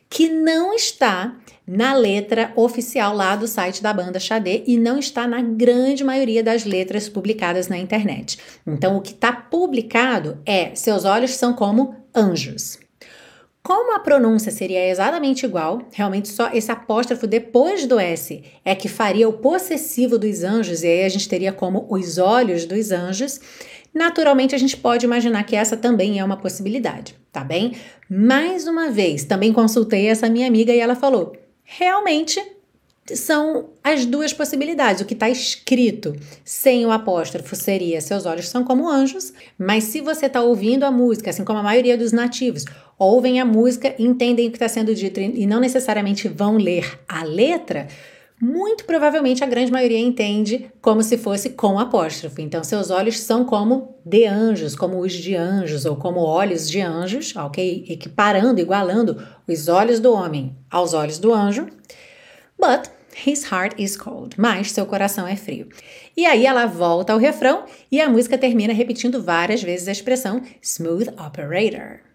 que 0.09 0.31
não 0.31 0.75
está 0.75 1.37
na 1.67 1.95
letra 1.95 2.53
oficial 2.57 3.15
lá 3.15 3.37
do 3.37 3.47
site 3.47 3.83
da 3.83 3.93
banda 3.93 4.19
Xadê 4.19 4.65
e 4.67 4.79
não 4.79 4.99
está 4.99 5.29
na 5.29 5.41
grande 5.41 6.03
maioria 6.03 6.43
das 6.43 6.65
letras 6.65 7.09
publicadas 7.09 7.69
na 7.69 7.79
internet. 7.79 8.39
Então, 8.67 8.97
o 8.97 9.01
que 9.01 9.13
está 9.13 9.33
publicado 9.33 10.39
é: 10.45 10.75
seus 10.75 11.05
olhos 11.05 11.33
são 11.33 11.53
como 11.53 11.95
anjos. 12.15 12.82
Como 13.63 13.95
a 13.95 14.01
pronúncia 14.01 14.51
seria 14.51 14.89
exatamente 14.89 15.47
igual, 15.47 15.83
realmente 15.93 16.29
só 16.29 16.51
esse 16.53 16.73
apóstrofo 16.73 17.29
depois 17.29 17.87
do 17.87 17.97
S 17.97 18.43
é 18.65 18.75
que 18.75 18.89
faria 18.89 19.29
o 19.29 19.35
possessivo 19.35 20.19
dos 20.19 20.43
anjos, 20.43 20.83
e 20.83 20.89
aí 20.89 21.05
a 21.05 21.09
gente 21.09 21.29
teria 21.29 21.53
como 21.53 21.87
os 21.89 22.19
olhos 22.19 22.67
dos 22.67 22.91
anjos. 22.91 23.41
Naturalmente, 23.95 24.53
a 24.53 24.59
gente 24.59 24.77
pode 24.77 25.07
imaginar 25.07 25.45
que 25.45 25.55
essa 25.55 25.77
também 25.77 26.19
é 26.19 26.25
uma 26.25 26.37
possibilidade, 26.37 27.15
tá 27.31 27.45
bem? 27.45 27.77
Mais 28.11 28.67
uma 28.67 28.91
vez, 28.91 29.25
também 29.25 29.53
consultei 29.53 30.09
essa 30.09 30.29
minha 30.29 30.49
amiga 30.49 30.73
e 30.73 30.81
ela 30.81 30.97
falou: 30.97 31.37
realmente 31.63 32.41
são 33.15 33.71
as 33.83 34.07
duas 34.07 34.33
possibilidades. 34.33 35.03
O 35.03 35.05
que 35.05 35.15
está 35.15 35.29
escrito 35.29 36.15
sem 36.45 36.87
o 36.87 36.93
apóstrofo 36.93 37.57
seria: 37.57 38.01
seus 38.01 38.27
olhos 38.27 38.49
são 38.49 38.65
como 38.65 38.89
anjos, 38.89 39.33
mas 39.59 39.85
se 39.85 40.01
você 40.01 40.27
está 40.27 40.41
ouvindo 40.41 40.85
a 40.85 40.91
música, 40.91 41.31
assim 41.31 41.45
como 41.45 41.59
a 41.59 41.63
maioria 41.63 41.99
dos 41.99 42.13
nativos, 42.13 42.65
ouvem 42.99 43.41
a 43.41 43.45
música, 43.45 43.95
entendem 43.99 44.49
o 44.49 44.51
que 44.51 44.57
está 44.57 44.69
sendo 44.69 44.95
dito 44.95 45.21
e 45.21 45.47
não 45.47 45.61
necessariamente 45.61 46.29
vão 46.29 46.57
ler 46.57 47.01
a 47.09 47.25
letra, 47.25 47.89
muito 48.41 48.85
provavelmente 48.85 49.45
a 49.45 49.47
grande 49.47 49.71
maioria 49.71 50.01
entende 50.01 50.69
como 50.81 51.03
se 51.03 51.17
fosse 51.17 51.51
com 51.51 51.79
apóstrofo. 51.79 52.41
Então, 52.41 52.65
seus 52.65 52.91
olhos 52.91 53.21
são 53.21 53.45
como 53.45 53.97
de 54.05 54.27
anjos, 54.27 54.75
como 54.75 54.99
os 54.99 55.13
de 55.13 55.37
anjos, 55.37 55.85
ou 55.85 55.95
como 55.95 56.21
olhos 56.21 56.69
de 56.69 56.81
anjos, 56.81 57.37
ok? 57.37 57.85
Equiparando, 57.89 58.61
igualando 58.61 59.25
os 59.47 59.69
olhos 59.69 60.01
do 60.01 60.13
homem 60.13 60.57
aos 60.69 60.93
olhos 60.93 61.19
do 61.19 61.33
anjo. 61.33 61.69
But 62.59 62.92
his 63.15 63.51
heart 63.51 63.75
is 63.79 63.97
cold. 63.97 64.35
Mas 64.39 64.73
seu 64.73 64.87
coração 64.87 65.27
é 65.27 65.37
frio. 65.37 65.69
E 66.17 66.27
aí 66.27 66.47
ela 66.47 66.67
volta 66.67 67.13
ao 67.13 67.19
refrão 67.19 67.65
e 67.91 68.01
a 68.01 68.09
música 68.09 68.39
termina 68.39 68.73
repetindo 68.73 69.23
várias 69.23 69.63
vezes 69.63 69.89
a 69.89 69.93
expressão 69.93 70.43
smooth 70.61 71.11
operator. 71.19 72.12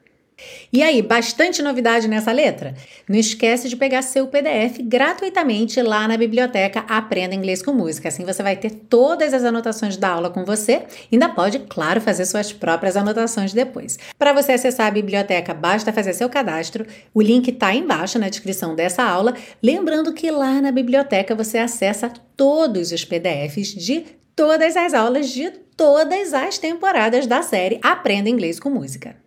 E 0.72 0.84
aí, 0.84 1.02
bastante 1.02 1.62
novidade 1.62 2.08
nessa 2.08 2.32
letra? 2.32 2.76
Não 3.08 3.18
esquece 3.18 3.68
de 3.68 3.76
pegar 3.76 4.02
seu 4.02 4.28
PDF 4.28 4.80
gratuitamente 4.84 5.82
lá 5.82 6.08
na 6.08 6.16
biblioteca 6.16 6.86
Aprenda 6.88 7.34
Inglês 7.34 7.62
com 7.62 7.74
Música. 7.74 8.10
Assim 8.10 8.24
você 8.24 8.44
vai 8.44 8.56
ter 8.56 8.70
todas 8.70 9.34
as 9.34 9.44
anotações 9.44 9.98
da 9.98 10.10
aula 10.10 10.30
com 10.30 10.46
você. 10.46 10.84
Ainda 11.12 11.30
pode, 11.30 11.60
claro, 11.60 12.00
fazer 12.00 12.26
suas 12.26 12.54
próprias 12.54 12.96
anotações 12.96 13.54
depois. 13.54 13.98
Para 14.18 14.34
você 14.34 14.52
acessar 14.52 14.88
a 14.88 14.92
biblioteca, 14.92 15.54
basta 15.54 15.92
fazer 15.92 16.14
seu 16.14 16.30
cadastro. 16.30 16.86
O 17.14 17.22
link 17.22 17.48
está 17.48 17.74
embaixo 17.74 18.20
na 18.20 18.30
descrição 18.30 18.76
dessa 18.76 19.04
aula. 19.04 19.34
Lembrando 19.64 20.14
que 20.14 20.30
lá 20.30 20.62
na 20.62 20.72
biblioteca 20.72 21.34
você 21.34 21.58
acessa 21.58 22.12
todos 22.36 22.92
os 22.92 23.04
PDFs 23.04 23.70
de 23.70 24.06
todas 24.36 24.78
as 24.78 24.94
aulas 24.94 25.30
de 25.30 25.50
todas 25.76 26.34
as 26.34 26.58
temporadas 26.58 27.26
da 27.26 27.42
série 27.42 27.80
Aprenda 27.82 28.30
Inglês 28.30 28.60
com 28.60 28.70
Música. 28.70 29.27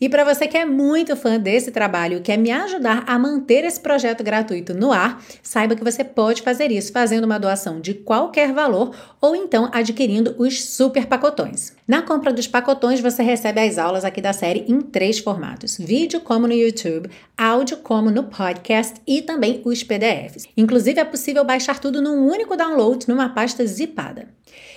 E 0.00 0.08
para 0.08 0.24
você 0.24 0.46
que 0.46 0.56
é 0.56 0.64
muito 0.64 1.16
fã 1.16 1.38
desse 1.38 1.70
trabalho 1.70 2.18
e 2.18 2.20
quer 2.20 2.36
me 2.36 2.50
ajudar 2.50 3.04
a 3.06 3.18
manter 3.18 3.64
esse 3.64 3.80
projeto 3.80 4.22
gratuito 4.22 4.74
no 4.74 4.92
ar, 4.92 5.22
saiba 5.42 5.74
que 5.74 5.84
você 5.84 6.04
pode 6.04 6.42
fazer 6.42 6.70
isso 6.70 6.92
fazendo 6.92 7.24
uma 7.24 7.38
doação 7.38 7.80
de 7.80 7.94
qualquer 7.94 8.52
valor 8.52 8.94
ou 9.20 9.34
então 9.34 9.70
adquirindo 9.72 10.34
os 10.38 10.64
super 10.64 11.06
pacotões. 11.06 11.72
Na 11.86 12.02
compra 12.02 12.32
dos 12.32 12.46
pacotões, 12.46 13.00
você 13.00 13.22
recebe 13.22 13.60
as 13.60 13.78
aulas 13.78 14.04
aqui 14.04 14.20
da 14.20 14.32
série 14.32 14.64
em 14.68 14.80
três 14.80 15.18
formatos: 15.18 15.78
vídeo, 15.78 16.20
como 16.20 16.46
no 16.46 16.52
YouTube, 16.52 17.08
áudio, 17.36 17.76
como 17.78 18.10
no 18.10 18.24
podcast 18.24 19.00
e 19.06 19.22
também 19.22 19.62
os 19.64 19.82
PDFs. 19.82 20.46
Inclusive, 20.56 21.00
é 21.00 21.04
possível 21.04 21.44
baixar 21.44 21.78
tudo 21.78 22.02
num 22.02 22.26
único 22.28 22.56
download 22.56 23.08
numa 23.08 23.28
pasta 23.28 23.64
zipada. 23.64 24.28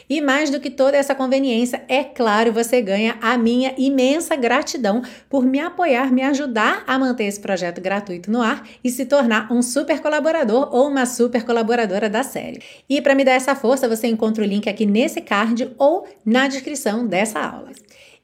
E 0.10 0.22
mais 0.22 0.50
do 0.50 0.60
que 0.60 0.70
toda 0.70 0.98
essa 0.98 1.14
conveniência, 1.14 1.84
é 1.88 2.04
claro, 2.04 2.52
você 2.52 2.82
ganha 2.82 3.18
a 3.22 3.38
minha 3.38 3.74
imensa 3.78 4.36
gratidão 4.36 5.02
por 5.30 5.46
me 5.46 5.60
apoiar, 5.60 6.12
me 6.12 6.22
ajudar 6.24 6.84
a 6.88 6.98
manter 6.98 7.26
esse 7.26 7.40
projeto 7.40 7.80
gratuito 7.80 8.32
no 8.32 8.42
ar 8.42 8.68
e 8.84 8.90
se 8.90 9.06
tornar 9.06 9.52
um 9.52 9.62
super 9.62 10.02
colaborador 10.02 10.70
ou 10.72 10.88
uma 10.88 11.06
super 11.06 11.44
colaboradora 11.44 12.10
da 12.10 12.24
série. 12.24 12.62
E 12.90 13.02
para 13.02 13.16
me 13.16 13.24
dar 13.24 13.34
essa 13.34 13.56
força, 13.56 13.88
você 13.88 14.08
encontra 14.08 14.44
o 14.44 14.48
link 14.48 14.68
aqui 14.68 14.86
nesse 14.86 15.22
card 15.22 15.72
ou 15.78 16.08
na 16.26 16.48
descrição 16.48 17.06
dessa 17.06 17.40
aula. 17.40 17.72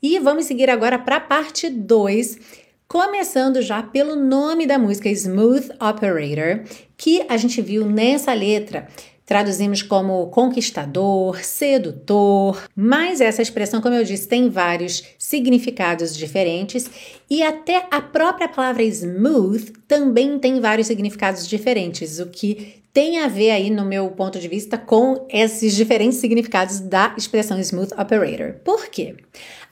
E 0.01 0.19
vamos 0.19 0.45
seguir 0.45 0.69
agora 0.69 0.99
para 0.99 1.17
a 1.17 1.21
parte 1.21 1.69
2 1.69 2.65
Começando 2.87 3.63
já 3.63 3.81
pelo 3.81 4.15
nome 4.15 4.67
da 4.67 4.77
música 4.77 5.09
Smooth 5.09 5.71
Operator, 5.81 6.63
que 6.95 7.25
a 7.27 7.35
gente 7.35 7.59
viu 7.59 7.83
nessa 7.83 8.31
letra 8.31 8.87
Traduzimos 9.25 9.81
como 9.81 10.27
conquistador, 10.27 11.43
sedutor, 11.43 12.63
mas 12.75 13.21
essa 13.21 13.41
expressão, 13.41 13.81
como 13.81 13.95
eu 13.95 14.03
disse, 14.03 14.27
tem 14.27 14.49
vários 14.49 15.03
significados 15.17 16.15
diferentes 16.15 16.89
e 17.29 17.41
até 17.41 17.87
a 17.89 17.99
própria 18.01 18.47
palavra 18.47 18.83
smooth 18.83 19.73
também 19.87 20.37
tem 20.37 20.59
vários 20.59 20.87
significados 20.87 21.47
diferentes, 21.47 22.19
o 22.19 22.27
que 22.27 22.83
tem 22.93 23.19
a 23.19 23.27
ver 23.27 23.51
aí, 23.51 23.69
no 23.69 23.83
meu 23.83 24.09
ponto 24.11 24.39
de 24.39 24.47
vista, 24.47 24.77
com 24.77 25.27
esses 25.29 25.75
diferentes 25.75 26.19
significados 26.19 26.79
da 26.79 27.13
expressão 27.17 27.59
smooth 27.59 27.93
operator. 27.99 28.53
Por 28.63 28.87
quê? 28.87 29.17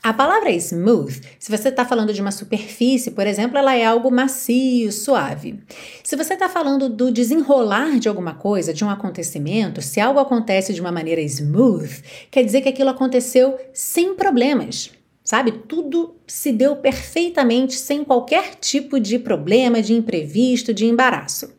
A 0.03 0.11
palavra 0.11 0.51
smooth, 0.51 1.21
se 1.39 1.49
você 1.49 1.69
está 1.69 1.85
falando 1.85 2.13
de 2.13 2.19
uma 2.19 2.29
superfície, 2.29 3.09
por 3.11 3.25
exemplo, 3.25 3.57
ela 3.57 3.73
é 3.73 3.85
algo 3.85 4.11
macio, 4.11 4.91
suave. 4.91 5.63
Se 6.03 6.17
você 6.17 6.33
está 6.33 6.49
falando 6.49 6.89
do 6.89 7.09
desenrolar 7.09 7.97
de 7.99 8.09
alguma 8.09 8.33
coisa, 8.33 8.73
de 8.73 8.83
um 8.83 8.89
acontecimento, 8.89 9.81
se 9.81 10.01
algo 10.01 10.19
acontece 10.19 10.73
de 10.73 10.81
uma 10.81 10.91
maneira 10.91 11.21
smooth, 11.21 12.03
quer 12.29 12.43
dizer 12.43 12.59
que 12.59 12.67
aquilo 12.67 12.89
aconteceu 12.89 13.57
sem 13.71 14.13
problemas. 14.13 14.91
Sabe? 15.23 15.53
Tudo 15.53 16.17
se 16.27 16.51
deu 16.51 16.75
perfeitamente 16.75 17.75
sem 17.75 18.03
qualquer 18.03 18.55
tipo 18.55 18.99
de 18.99 19.17
problema, 19.17 19.81
de 19.81 19.93
imprevisto, 19.93 20.73
de 20.73 20.85
embaraço. 20.85 21.49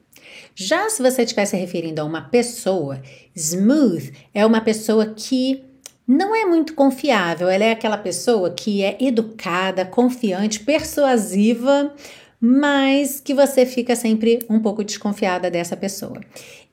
Já 0.55 0.91
se 0.91 1.03
você 1.03 1.23
estiver 1.23 1.47
se 1.47 1.57
referindo 1.57 2.03
a 2.03 2.05
uma 2.05 2.21
pessoa, 2.21 3.01
smooth 3.35 4.13
é 4.35 4.45
uma 4.45 4.61
pessoa 4.61 5.07
que 5.07 5.65
não 6.07 6.35
é 6.35 6.45
muito 6.45 6.75
confiável. 6.75 7.49
Ela 7.49 7.65
é 7.65 7.73
aquela 7.73 7.99
pessoa 7.99 8.51
que 8.51 8.83
é 8.83 8.97
educada, 9.01 9.85
confiante, 9.85 10.61
persuasiva, 10.61 11.95
mas 12.41 13.21
que 13.21 13.33
você 13.33 13.65
fica 13.65 13.97
sempre 13.97 14.41
um 14.49 14.61
pouco 14.61 14.85
desconfiada 14.85 15.51
dessa 15.51 15.77
pessoa. 15.77 16.21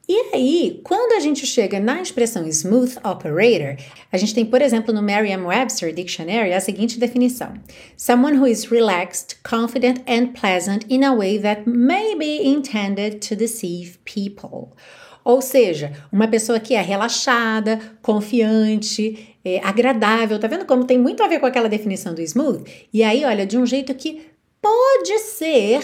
E 0.09 0.35
aí, 0.35 0.81
quando 0.83 1.13
a 1.13 1.21
gente 1.21 1.45
chega 1.45 1.79
na 1.79 2.01
expressão 2.01 2.45
smooth 2.45 2.97
operator, 3.01 3.77
a 4.11 4.17
gente 4.17 4.33
tem, 4.33 4.43
por 4.43 4.61
exemplo, 4.61 4.93
no 4.93 5.01
Merriam-Webster 5.01 5.93
Dictionary 5.93 6.51
a 6.51 6.59
seguinte 6.59 6.99
definição: 6.99 7.53
someone 7.95 8.37
who 8.37 8.45
is 8.45 8.65
relaxed, 8.65 9.37
confident 9.41 10.01
and 10.05 10.33
pleasant 10.33 10.85
in 10.89 11.05
a 11.05 11.13
way 11.13 11.39
that 11.39 11.63
may 11.65 12.13
be 12.17 12.45
intended 12.45 13.25
to 13.25 13.37
deceive 13.37 13.99
people. 14.03 14.75
Ou 15.23 15.41
seja, 15.41 15.91
uma 16.11 16.27
pessoa 16.27 16.59
que 16.59 16.73
é 16.73 16.81
relaxada, 16.81 17.79
confiante, 18.01 19.35
é, 19.43 19.59
agradável. 19.63 20.39
Tá 20.39 20.47
vendo 20.47 20.65
como 20.65 20.85
tem 20.85 20.97
muito 20.97 21.21
a 21.23 21.27
ver 21.27 21.39
com 21.39 21.45
aquela 21.45 21.69
definição 21.69 22.13
do 22.13 22.21
smooth? 22.21 22.63
E 22.93 23.03
aí, 23.03 23.23
olha, 23.25 23.45
de 23.45 23.57
um 23.57 23.65
jeito 23.65 23.93
que 23.93 24.21
pode 24.61 25.19
ser 25.19 25.81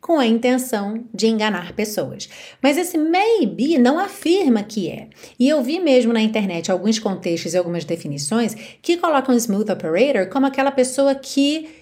com 0.00 0.18
a 0.18 0.26
intenção 0.26 1.04
de 1.12 1.26
enganar 1.26 1.72
pessoas. 1.74 2.28
Mas 2.62 2.76
esse 2.76 2.96
maybe 2.96 3.78
não 3.78 3.98
afirma 3.98 4.62
que 4.62 4.88
é. 4.88 5.08
E 5.38 5.48
eu 5.48 5.62
vi 5.62 5.78
mesmo 5.78 6.12
na 6.12 6.22
internet 6.22 6.70
alguns 6.70 6.98
contextos 6.98 7.52
e 7.52 7.58
algumas 7.58 7.84
definições 7.84 8.56
que 8.80 8.96
colocam 8.96 9.34
smooth 9.34 9.70
operator 9.70 10.28
como 10.28 10.46
aquela 10.46 10.70
pessoa 10.70 11.14
que 11.14 11.79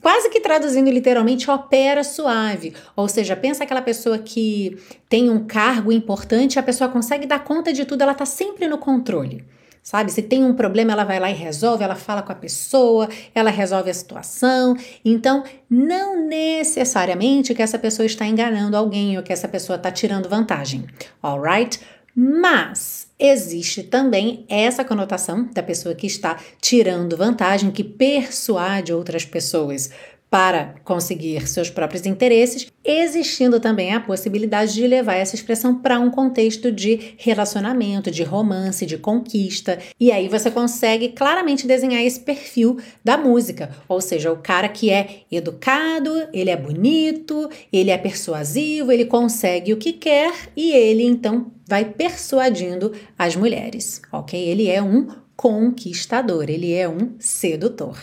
quase 0.00 0.28
que 0.28 0.40
traduzindo 0.40 0.90
literalmente, 0.90 1.50
opera 1.50 2.04
suave. 2.04 2.74
Ou 2.94 3.08
seja, 3.08 3.34
pensa 3.34 3.64
aquela 3.64 3.82
pessoa 3.82 4.18
que 4.18 4.76
tem 5.08 5.30
um 5.30 5.46
cargo 5.46 5.90
importante, 5.90 6.58
a 6.58 6.62
pessoa 6.62 6.90
consegue 6.90 7.26
dar 7.26 7.42
conta 7.44 7.72
de 7.72 7.84
tudo, 7.84 8.02
ela 8.02 8.12
está 8.12 8.26
sempre 8.26 8.68
no 8.68 8.78
controle. 8.78 9.44
Sabe, 9.82 10.10
se 10.10 10.22
tem 10.22 10.42
um 10.42 10.54
problema, 10.54 10.92
ela 10.92 11.04
vai 11.04 11.20
lá 11.20 11.30
e 11.30 11.34
resolve, 11.34 11.84
ela 11.84 11.94
fala 11.94 12.22
com 12.22 12.32
a 12.32 12.34
pessoa, 12.34 13.06
ela 13.34 13.50
resolve 13.50 13.90
a 13.90 13.94
situação. 13.94 14.74
Então, 15.04 15.44
não 15.68 16.26
necessariamente 16.26 17.54
que 17.54 17.60
essa 17.60 17.78
pessoa 17.78 18.06
está 18.06 18.24
enganando 18.24 18.78
alguém 18.78 19.18
ou 19.18 19.22
que 19.22 19.30
essa 19.30 19.46
pessoa 19.46 19.76
está 19.76 19.90
tirando 19.90 20.26
vantagem. 20.26 20.86
Alright? 21.22 21.80
Mas 22.16 23.08
existe 23.18 23.82
também 23.82 24.46
essa 24.48 24.84
conotação 24.84 25.48
da 25.52 25.62
pessoa 25.62 25.94
que 25.94 26.06
está 26.06 26.38
tirando 26.60 27.16
vantagem, 27.16 27.72
que 27.72 27.82
persuade 27.82 28.92
outras 28.92 29.24
pessoas 29.24 29.90
para 30.34 30.74
conseguir 30.82 31.46
seus 31.46 31.70
próprios 31.70 32.04
interesses, 32.06 32.66
existindo 32.84 33.60
também 33.60 33.94
a 33.94 34.00
possibilidade 34.00 34.74
de 34.74 34.84
levar 34.84 35.14
essa 35.14 35.36
expressão 35.36 35.78
para 35.78 36.00
um 36.00 36.10
contexto 36.10 36.72
de 36.72 37.14
relacionamento, 37.18 38.10
de 38.10 38.24
romance, 38.24 38.84
de 38.84 38.98
conquista. 38.98 39.78
E 40.00 40.10
aí 40.10 40.26
você 40.26 40.50
consegue 40.50 41.10
claramente 41.10 41.68
desenhar 41.68 42.02
esse 42.02 42.18
perfil 42.18 42.80
da 43.04 43.16
música, 43.16 43.70
ou 43.88 44.00
seja, 44.00 44.32
o 44.32 44.38
cara 44.38 44.68
que 44.68 44.90
é 44.90 45.20
educado, 45.30 46.10
ele 46.32 46.50
é 46.50 46.56
bonito, 46.56 47.48
ele 47.72 47.92
é 47.92 47.96
persuasivo, 47.96 48.90
ele 48.90 49.04
consegue 49.04 49.72
o 49.72 49.76
que 49.76 49.92
quer 49.92 50.32
e 50.56 50.72
ele 50.72 51.04
então 51.04 51.52
vai 51.64 51.84
persuadindo 51.84 52.92
as 53.16 53.36
mulheres, 53.36 54.02
ok? 54.10 54.36
Ele 54.36 54.68
é 54.68 54.82
um 54.82 55.06
conquistador, 55.36 56.50
ele 56.50 56.72
é 56.72 56.88
um 56.88 57.14
sedutor. 57.20 57.96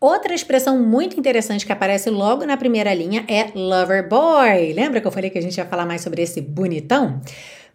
Outra 0.00 0.32
expressão 0.32 0.78
muito 0.78 1.18
interessante 1.18 1.66
que 1.66 1.72
aparece 1.72 2.08
logo 2.08 2.46
na 2.46 2.56
primeira 2.56 2.94
linha 2.94 3.24
é 3.26 3.50
lover 3.52 4.08
boy. 4.08 4.72
Lembra 4.72 5.00
que 5.00 5.06
eu 5.06 5.10
falei 5.10 5.28
que 5.28 5.38
a 5.38 5.42
gente 5.42 5.56
ia 5.58 5.66
falar 5.66 5.84
mais 5.84 6.02
sobre 6.02 6.22
esse 6.22 6.40
bonitão? 6.40 7.20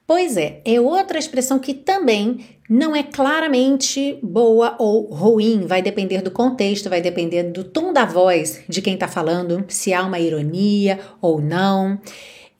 Pois 0.07 0.37
é, 0.37 0.61
é 0.63 0.79
outra 0.79 1.19
expressão 1.19 1.59
que 1.59 1.73
também 1.73 2.39
não 2.69 2.95
é 2.95 3.03
claramente 3.03 4.19
boa 4.23 4.75
ou 4.79 5.05
ruim, 5.13 5.65
vai 5.65 5.81
depender 5.81 6.21
do 6.21 6.31
contexto, 6.31 6.89
vai 6.89 7.01
depender 7.01 7.43
do 7.43 7.63
tom 7.63 7.91
da 7.91 8.05
voz 8.05 8.63
de 8.69 8.81
quem 8.81 8.93
está 8.93 9.07
falando, 9.07 9.65
se 9.67 9.93
há 9.93 10.01
uma 10.03 10.19
ironia 10.19 10.99
ou 11.21 11.41
não. 11.41 11.99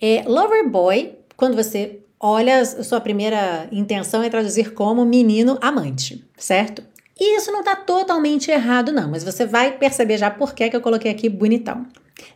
É, 0.02 0.24
lover 0.26 0.70
boy, 0.70 1.16
quando 1.38 1.56
você 1.56 2.00
olha, 2.20 2.64
sua 2.66 3.02
primeira 3.02 3.68
intenção 3.72 4.24
é 4.24 4.30
traduzir 4.30 4.74
como 4.74 5.06
menino 5.06 5.58
amante, 5.62 6.24
certo? 6.38 6.84
E 7.26 7.38
isso 7.38 7.54
não 7.54 7.62
está 7.62 7.74
totalmente 7.74 8.52
errado, 8.52 8.92
não, 8.92 9.08
mas 9.08 9.24
você 9.24 9.46
vai 9.46 9.72
perceber 9.78 10.18
já 10.18 10.30
por 10.30 10.54
que, 10.54 10.70
que 10.70 10.76
eu 10.76 10.82
coloquei 10.82 11.10
aqui 11.10 11.30
bonitão. 11.30 11.86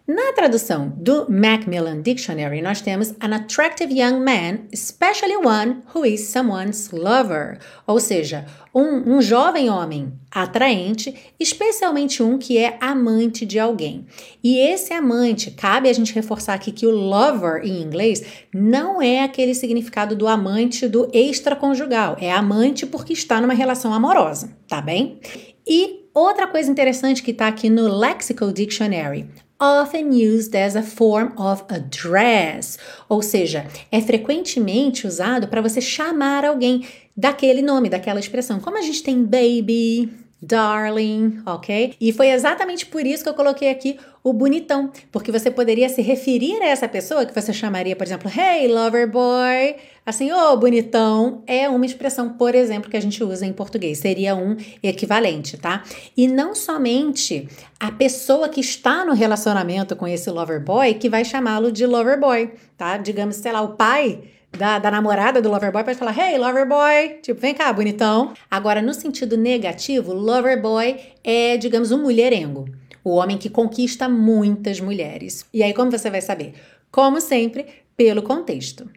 Na 0.08 0.34
tradução 0.34 0.94
do 0.98 1.30
Macmillan 1.30 2.02
Dictionary, 2.02 2.62
nós 2.62 2.82
temos 2.82 3.14
an 3.20 3.36
attractive 3.36 3.94
young 3.94 4.20
man, 4.20 4.60
especially 4.72 5.36
one 5.36 5.84
who 5.94 6.06
is 6.06 6.30
someone's 6.30 6.90
lover, 6.92 7.60
ou 7.86 8.00
seja, 8.00 8.46
um, 8.74 9.18
um 9.18 9.22
jovem 9.22 9.70
homem 9.70 10.14
atraente, 10.32 11.14
especialmente 11.40 12.24
um 12.24 12.38
que 12.38 12.58
é 12.58 12.78
amante 12.80 13.46
de 13.46 13.60
alguém. 13.60 14.06
E 14.44 14.58
esse 14.58 14.94
amante, 14.94 15.52
cabe 15.52 15.90
a 15.90 15.94
gente 15.94 16.14
reforçar 16.14 16.54
aqui 16.54 16.72
que 16.72 16.88
o 16.88 16.92
lover 16.92 17.62
em 17.64 17.82
inglês 17.82 18.24
não 18.54 19.02
é 19.02 19.24
aquele 19.24 19.54
significado 19.54 20.16
do 20.16 20.28
amante 20.28 20.88
do 20.88 21.10
extraconjugal, 21.14 22.18
é 22.20 22.32
amante 22.32 22.86
porque 22.86 23.14
está 23.14 23.42
numa 23.42 23.54
relação 23.54 23.94
amorosa, 23.94 24.56
tá 24.68 24.82
bem? 24.82 25.20
E 25.68 26.08
outra 26.14 26.48
coisa 26.48 26.72
interessante 26.72 27.22
que 27.22 27.32
está 27.32 27.48
aqui 27.48 27.70
no 27.70 27.88
Lexical 27.88 28.54
Dictionary, 28.54 29.28
often 29.60 30.12
used 30.12 30.56
as 30.56 30.76
a 30.76 30.84
form 30.84 31.32
of 31.38 31.64
address, 31.70 32.78
ou 33.10 33.22
seja, 33.22 33.66
é 33.92 34.00
frequentemente 34.02 35.08
usado 35.08 35.48
para 35.48 35.62
você 35.62 35.82
chamar 35.82 36.46
alguém 36.46 36.86
daquele 37.16 37.62
nome, 37.62 37.90
daquela 37.90 38.20
expressão. 38.20 38.60
Como 38.60 38.78
a 38.78 38.82
gente 38.82 39.02
tem 39.02 39.24
baby, 39.24 40.10
darling, 40.42 41.42
ok? 41.46 41.96
E 42.00 42.14
foi 42.14 42.30
exatamente 42.30 42.86
por 42.86 43.06
isso 43.06 43.24
que 43.24 43.30
eu 43.30 43.34
coloquei 43.34 43.70
aqui 43.70 44.00
o 44.24 44.32
bonitão, 44.34 44.92
porque 45.12 45.32
você 45.32 45.50
poderia 45.50 45.90
se 45.90 46.02
referir 46.02 46.62
a 46.62 46.68
essa 46.68 46.88
pessoa 46.88 47.26
que 47.26 47.34
você 47.34 47.52
chamaria, 47.52 47.96
por 47.96 48.06
exemplo, 48.06 48.30
hey, 48.30 48.68
lover 48.68 49.10
boy, 49.10 49.76
assim, 50.08 50.32
ô 50.32 50.54
oh, 50.54 50.58
bonitão, 50.58 51.44
é 51.46 51.68
uma 51.68 51.86
expressão, 51.86 52.30
por 52.30 52.56
exemplo, 52.56 52.90
que 52.90 52.96
a 52.96 53.02
gente 53.02 53.22
usa 53.22 53.46
em 53.46 53.52
português, 53.52 53.98
seria 53.98 54.34
um 54.34 54.56
equivalente, 54.82 55.58
tá? 55.58 55.84
E 56.16 56.30
não 56.30 56.56
somente 56.56 57.46
a 57.78 57.92
pessoa 57.92 58.48
que 58.48 58.62
está 58.62 59.04
no 59.04 59.14
relacionamento 59.14 59.98
com 59.98 60.08
esse 60.08 60.30
lover 60.32 60.64
boy 60.64 60.94
que 60.94 61.10
vai 61.10 61.26
chamá-lo 61.26 61.74
de 61.74 61.86
lover 61.86 62.18
boy, 62.18 62.54
tá? 62.78 62.96
Digamos, 62.96 63.36
sei 63.36 63.52
lá, 63.52 63.62
o 63.62 63.76
pai 63.76 64.24
da, 64.58 64.80
da 64.80 64.90
namorada 64.90 65.42
do 65.42 65.50
Loverboy 65.50 65.84
pode 65.84 65.98
falar, 65.98 66.18
hey, 66.18 66.38
Loverboy, 66.38 67.20
tipo, 67.22 67.40
vem 67.40 67.54
cá, 67.54 67.72
bonitão. 67.74 68.34
Agora, 68.50 68.82
no 68.82 68.94
sentido 68.94 69.36
negativo, 69.36 70.14
Loverboy 70.14 70.98
é, 71.22 71.58
digamos, 71.58 71.92
um 71.92 72.02
mulherengo. 72.02 72.66
O 73.04 73.12
homem 73.12 73.38
que 73.38 73.50
conquista 73.50 74.08
muitas 74.08 74.80
mulheres. 74.80 75.46
E 75.54 75.62
aí, 75.62 75.74
como 75.74 75.92
você 75.92 76.10
vai 76.10 76.22
saber? 76.22 76.54
Como 76.90 77.20
sempre, 77.20 77.66
pelo 77.98 78.22
contexto. 78.22 78.88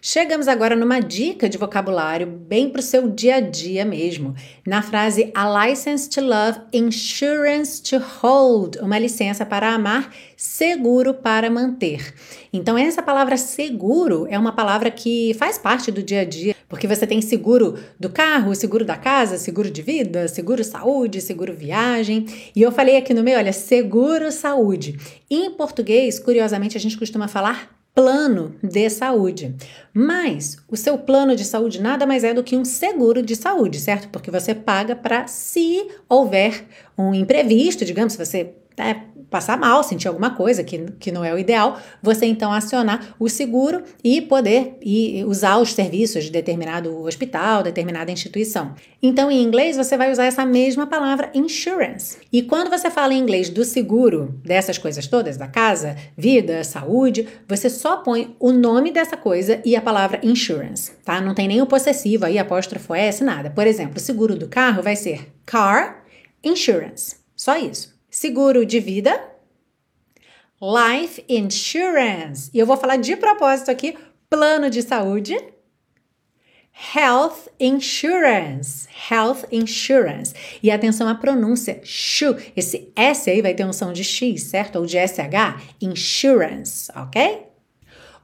Chegamos 0.00 0.46
agora 0.46 0.76
numa 0.76 1.00
dica 1.00 1.48
de 1.48 1.58
vocabulário 1.58 2.26
bem 2.26 2.70
para 2.70 2.78
o 2.78 2.82
seu 2.82 3.08
dia 3.08 3.36
a 3.36 3.40
dia 3.40 3.84
mesmo. 3.84 4.34
Na 4.64 4.80
frase 4.80 5.32
A 5.34 5.66
license 5.66 6.08
to 6.08 6.20
love, 6.20 6.60
insurance 6.72 7.82
to 7.82 7.96
hold, 7.98 8.76
uma 8.76 8.98
licença 8.98 9.44
para 9.44 9.74
amar, 9.74 10.14
seguro 10.36 11.14
para 11.14 11.50
manter. 11.50 12.14
Então, 12.52 12.78
essa 12.78 13.02
palavra 13.02 13.36
seguro 13.36 14.26
é 14.28 14.38
uma 14.38 14.52
palavra 14.52 14.90
que 14.90 15.34
faz 15.34 15.58
parte 15.58 15.90
do 15.90 16.02
dia 16.02 16.20
a 16.20 16.24
dia, 16.24 16.54
porque 16.68 16.86
você 16.86 17.06
tem 17.06 17.20
seguro 17.20 17.78
do 17.98 18.10
carro, 18.10 18.54
seguro 18.54 18.84
da 18.84 18.96
casa, 18.96 19.38
seguro 19.38 19.70
de 19.70 19.82
vida, 19.82 20.28
seguro 20.28 20.62
saúde, 20.62 21.20
seguro 21.20 21.56
viagem. 21.56 22.26
E 22.54 22.62
eu 22.62 22.70
falei 22.70 22.98
aqui 22.98 23.12
no 23.12 23.24
meio, 23.24 23.38
olha, 23.38 23.52
seguro 23.52 24.30
saúde. 24.30 24.96
Em 25.28 25.50
português, 25.50 26.20
curiosamente, 26.20 26.76
a 26.76 26.80
gente 26.80 26.96
costuma 26.96 27.26
falar 27.26 27.73
plano 27.94 28.56
de 28.62 28.90
saúde. 28.90 29.54
Mas 29.92 30.56
o 30.68 30.76
seu 30.76 30.98
plano 30.98 31.36
de 31.36 31.44
saúde 31.44 31.80
nada 31.80 32.04
mais 32.04 32.24
é 32.24 32.34
do 32.34 32.42
que 32.42 32.56
um 32.56 32.64
seguro 32.64 33.22
de 33.22 33.36
saúde, 33.36 33.78
certo? 33.78 34.08
Porque 34.08 34.30
você 34.30 34.54
paga 34.54 34.96
para 34.96 35.26
se 35.26 35.86
houver 36.08 36.66
um 36.98 37.14
imprevisto, 37.14 37.84
digamos, 37.84 38.14
se 38.14 38.24
você 38.24 38.54
é, 38.76 38.96
passar 39.34 39.58
mal, 39.58 39.82
sentir 39.82 40.06
alguma 40.06 40.30
coisa 40.30 40.62
que, 40.62 40.78
que 41.00 41.10
não 41.10 41.24
é 41.24 41.34
o 41.34 41.38
ideal, 41.38 41.80
você 42.00 42.24
então 42.24 42.52
acionar 42.52 43.16
o 43.18 43.28
seguro 43.28 43.82
e 44.04 44.20
poder 44.20 44.76
e 44.80 45.24
usar 45.24 45.58
os 45.58 45.72
serviços 45.72 46.22
de 46.22 46.30
determinado 46.30 47.02
hospital, 47.02 47.64
determinada 47.64 48.12
instituição. 48.12 48.76
Então, 49.02 49.32
em 49.32 49.42
inglês, 49.42 49.76
você 49.76 49.96
vai 49.96 50.12
usar 50.12 50.26
essa 50.26 50.46
mesma 50.46 50.86
palavra 50.86 51.32
insurance. 51.34 52.16
E 52.32 52.42
quando 52.42 52.70
você 52.70 52.88
fala 52.88 53.12
em 53.12 53.18
inglês 53.18 53.50
do 53.50 53.64
seguro, 53.64 54.40
dessas 54.44 54.78
coisas 54.78 55.08
todas, 55.08 55.36
da 55.36 55.48
casa, 55.48 55.96
vida, 56.16 56.62
saúde, 56.62 57.26
você 57.48 57.68
só 57.68 57.96
põe 57.96 58.36
o 58.38 58.52
nome 58.52 58.92
dessa 58.92 59.16
coisa 59.16 59.60
e 59.64 59.74
a 59.74 59.82
palavra 59.82 60.20
insurance, 60.22 60.92
tá? 61.04 61.20
Não 61.20 61.34
tem 61.34 61.48
nem 61.48 61.60
o 61.60 61.66
possessivo 61.66 62.24
aí, 62.24 62.38
apóstrofo 62.38 62.94
S, 62.94 63.24
nada. 63.24 63.50
Por 63.50 63.66
exemplo, 63.66 63.96
o 63.96 64.00
seguro 64.00 64.36
do 64.36 64.46
carro 64.46 64.80
vai 64.80 64.94
ser 64.94 65.32
car 65.44 66.04
insurance. 66.44 67.16
Só 67.34 67.56
isso. 67.56 67.93
Seguro 68.14 68.64
de 68.64 68.78
vida, 68.78 69.20
life 70.62 71.24
insurance. 71.28 72.48
E 72.54 72.60
eu 72.60 72.64
vou 72.64 72.76
falar 72.76 72.96
de 72.96 73.16
propósito 73.16 73.72
aqui, 73.72 73.98
plano 74.30 74.70
de 74.70 74.82
saúde, 74.82 75.36
health 76.94 77.48
insurance, 77.58 78.86
health 79.10 79.42
insurance. 79.50 80.32
E 80.62 80.70
atenção 80.70 81.08
à 81.08 81.16
pronúncia, 81.16 81.80
shu. 81.82 82.36
Esse 82.54 82.92
S 82.94 83.28
aí 83.28 83.42
vai 83.42 83.52
ter 83.52 83.66
um 83.66 83.72
som 83.72 83.92
de 83.92 84.04
X, 84.04 84.44
certo? 84.44 84.76
Ou 84.76 84.86
de 84.86 84.96
SH, 84.96 85.74
insurance, 85.82 86.92
ok? 86.94 87.48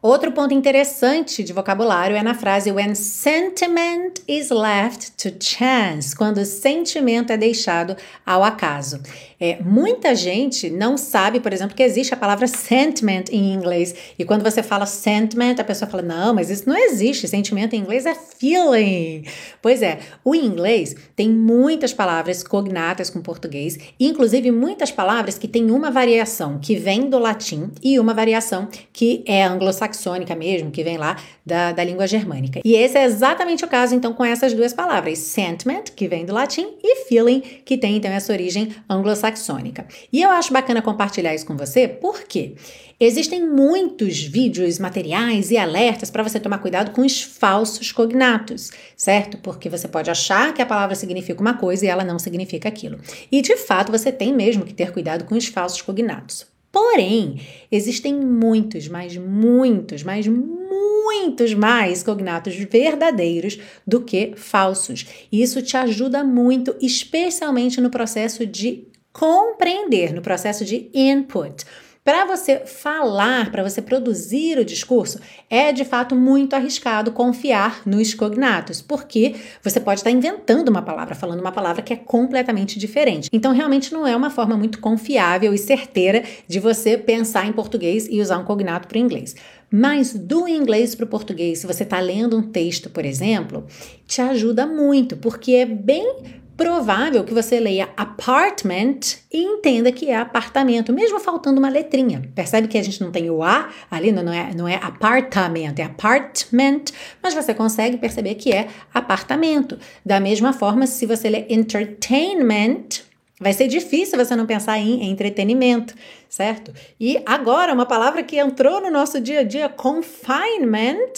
Outro 0.03 0.33
ponto 0.33 0.55
interessante 0.55 1.45
de 1.45 1.53
vocabulário 1.53 2.17
é 2.17 2.23
na 2.23 2.33
frase 2.33 2.73
when 2.73 2.95
sentiment 2.95 4.21
is 4.27 4.49
left 4.49 5.13
to 5.19 5.37
chance, 5.45 6.17
quando 6.17 6.39
o 6.39 6.45
sentimento 6.47 7.33
é 7.33 7.37
deixado 7.37 7.95
ao 8.25 8.43
acaso. 8.43 9.03
É, 9.41 9.59
muita 9.63 10.15
gente 10.15 10.69
não 10.69 10.99
sabe, 10.99 11.41
por 11.41 11.51
exemplo, 11.51 11.75
que 11.75 11.83
existe 11.83 12.13
a 12.13 12.17
palavra 12.17 12.47
sentiment 12.47 13.25
em 13.31 13.55
inglês. 13.55 13.95
E 14.19 14.25
quando 14.25 14.43
você 14.43 14.63
fala 14.63 14.85
sentiment, 14.85 15.57
a 15.59 15.65
pessoa 15.65 15.91
fala: 15.91 16.03
não, 16.03 16.35
mas 16.35 16.51
isso 16.51 16.69
não 16.69 16.77
existe. 16.77 17.27
Sentimento 17.27 17.75
em 17.75 17.79
inglês 17.79 18.05
é 18.05 18.15
feeling. 18.15 19.25
Pois 19.63 19.81
é, 19.81 20.01
o 20.23 20.35
inglês 20.35 20.95
tem 21.17 21.31
muitas 21.31 21.95
palavras 21.95 22.43
cognatas 22.43 23.09
com 23.09 23.23
português, 23.23 23.79
inclusive 23.99 24.51
muitas 24.51 24.91
palavras 24.91 25.39
que 25.39 25.49
têm 25.49 25.71
uma 25.71 25.91
variação 25.91 26.59
que 26.59 26.77
vem 26.77 27.09
do 27.09 27.19
latim 27.19 27.71
e 27.83 27.99
uma 27.99 28.13
variação 28.13 28.69
que 28.93 29.25
é 29.27 29.43
anglo-saxônica 29.45 30.35
mesmo, 30.35 30.71
que 30.71 30.85
vem 30.85 30.99
lá 30.99 31.17
da, 31.47 31.73
da 31.73 31.83
língua 31.83 32.07
germânica. 32.07 32.61
E 32.63 32.75
esse 32.75 32.99
é 32.99 33.05
exatamente 33.05 33.65
o 33.65 33.69
caso, 33.69 33.95
então, 33.95 34.13
com 34.13 34.25
essas 34.25 34.53
duas 34.53 34.75
palavras: 34.75 35.19
sentiment, 35.19 35.85
que 35.97 36.07
vem 36.07 36.27
do 36.27 36.35
latim, 36.35 36.75
e 36.83 37.05
feeling, 37.07 37.41
que 37.65 37.79
tem 37.79 37.97
então 37.97 38.11
essa 38.11 38.33
origem 38.33 38.69
anglo-saxônica 38.89 39.30
saxônica. 39.31 39.87
E 40.13 40.23
eu 40.23 40.31
acho 40.31 40.53
bacana 40.53 40.83
compartilhar 40.83 41.35
isso 41.35 41.47
com 41.47 41.57
você 41.57 41.89
porque 41.89 42.55
existem 42.99 43.47
muitos 43.49 44.23
vídeos, 44.23 44.79
materiais 44.79 45.51
e 45.51 45.57
alertas 45.57 46.11
para 46.11 46.23
você 46.23 46.39
tomar 46.39 46.59
cuidado 46.59 46.91
com 46.91 47.03
os 47.03 47.23
falsos 47.23 47.93
cognatos, 47.93 48.71
certo? 48.97 49.39
Porque 49.39 49.69
você 49.69 49.89
pode 49.89 50.11
achar 50.11 50.53
que 50.53 50.63
a 50.63 50.67
palavra 50.67 50.95
significa 50.95 51.41
uma 51.41 51.55
coisa 51.55 51.85
e 51.85 51.89
ela 51.89 52.05
não 52.05 52.19
significa 52.19 52.69
aquilo. 52.69 52.99
E 53.31 53.41
de 53.41 53.57
fato 53.57 53.93
você 53.93 54.13
tem 54.13 54.33
mesmo 54.33 54.65
que 54.65 54.75
ter 54.75 54.93
cuidado 54.93 55.25
com 55.25 55.37
os 55.37 55.47
falsos 55.47 55.81
cognatos. 55.83 56.47
Porém, 56.73 57.41
existem 57.71 58.15
muitos, 58.15 58.87
mas 58.87 59.17
muitos, 59.17 60.05
mas 60.05 60.29
muitos 60.29 61.53
mais 61.53 62.03
cognatos 62.03 62.55
verdadeiros 62.55 63.59
do 63.85 64.01
que 64.01 64.35
falsos. 64.37 65.07
E 65.33 65.43
isso 65.43 65.61
te 65.63 65.77
ajuda 65.77 66.23
muito, 66.23 66.77
especialmente 66.81 67.81
no 67.81 67.91
processo 67.91 68.47
de 68.47 68.85
compreender, 69.13 70.13
no 70.13 70.23
processo 70.23 70.65
de 70.65 70.91
input. 70.95 71.65
Para 72.03 72.25
você 72.25 72.61
falar, 72.65 73.53
para 73.53 73.63
você 73.63 73.83
produzir 73.83 74.59
o 74.59 74.65
discurso, 74.65 75.21
é 75.51 75.71
de 75.71 75.85
fato 75.85 76.17
muito 76.17 76.57
arriscado 76.57 77.13
confiar 77.13 77.83
nos 77.85 78.15
cognatos, 78.15 78.81
porque 78.81 79.37
você 79.63 79.79
pode 79.79 80.01
estar 80.01 80.11
inventando 80.11 80.71
uma 80.71 80.81
palavra, 80.81 81.15
falando 81.15 81.41
uma 81.41 81.53
palavra 81.53 81.83
que 81.83 81.93
é 81.93 81.97
completamente 81.97 82.79
diferente. 82.79 83.29
Então, 83.31 83.53
realmente 83.53 83.93
não 83.93 84.07
é 84.07 84.17
uma 84.17 84.31
forma 84.31 84.57
muito 84.57 84.81
confiável 84.81 85.53
e 85.53 85.59
certeira 85.59 86.25
de 86.49 86.59
você 86.59 86.97
pensar 86.97 87.47
em 87.47 87.53
português 87.53 88.09
e 88.11 88.19
usar 88.19 88.39
um 88.39 88.45
cognato 88.45 88.89
para 88.89 88.97
o 88.97 89.01
inglês. 89.01 89.37
Mas 89.71 90.15
do 90.15 90.49
inglês 90.49 90.95
para 90.95 91.05
o 91.05 91.09
português, 91.09 91.61
se 91.61 91.67
você 91.67 91.83
está 91.83 92.01
lendo 92.01 92.37
um 92.37 92.43
texto, 92.43 92.89
por 92.89 93.05
exemplo, 93.05 93.67
te 94.07 94.23
ajuda 94.23 94.67
muito, 94.67 95.19
porque 95.19 95.53
é 95.53 95.67
bem 95.67 96.40
provável 96.61 97.25
que 97.25 97.33
você 97.33 97.59
leia 97.59 97.89
apartment 97.97 99.01
e 99.33 99.43
entenda 99.43 99.91
que 99.91 100.11
é 100.11 100.17
apartamento, 100.17 100.93
mesmo 100.93 101.19
faltando 101.19 101.59
uma 101.59 101.71
letrinha. 101.71 102.31
Percebe 102.35 102.69
que 102.69 102.77
a 102.77 102.83
gente 102.83 103.01
não 103.01 103.11
tem 103.11 103.31
o 103.31 103.43
A 103.43 103.71
ali, 103.91 104.13
não 104.13 104.31
é, 104.31 104.53
não 104.55 104.69
é 104.69 104.75
apartamento, 104.75 105.79
é 105.79 105.85
apartment, 105.85 106.85
mas 107.23 107.33
você 107.33 107.55
consegue 107.55 107.97
perceber 107.97 108.35
que 108.35 108.53
é 108.53 108.69
apartamento. 108.93 109.79
Da 110.05 110.21
mesma 110.21 110.53
forma, 110.53 110.87
se 110.87 111.07
você 111.07 111.31
ler 111.31 111.47
entertainment, 111.49 113.09
Vai 113.43 113.55
ser 113.55 113.69
difícil 113.69 114.19
você 114.19 114.37
não 114.37 114.45
pensar 114.45 114.77
em 114.77 115.11
entretenimento, 115.11 115.95
certo? 116.29 116.75
E 117.01 117.23
agora, 117.25 117.73
uma 117.73 117.87
palavra 117.87 118.23
que 118.23 118.37
entrou 118.37 118.83
no 118.83 118.91
nosso 118.91 119.19
dia 119.19 119.41
a 119.41 119.43
dia, 119.43 119.67
confinement, 119.67 121.11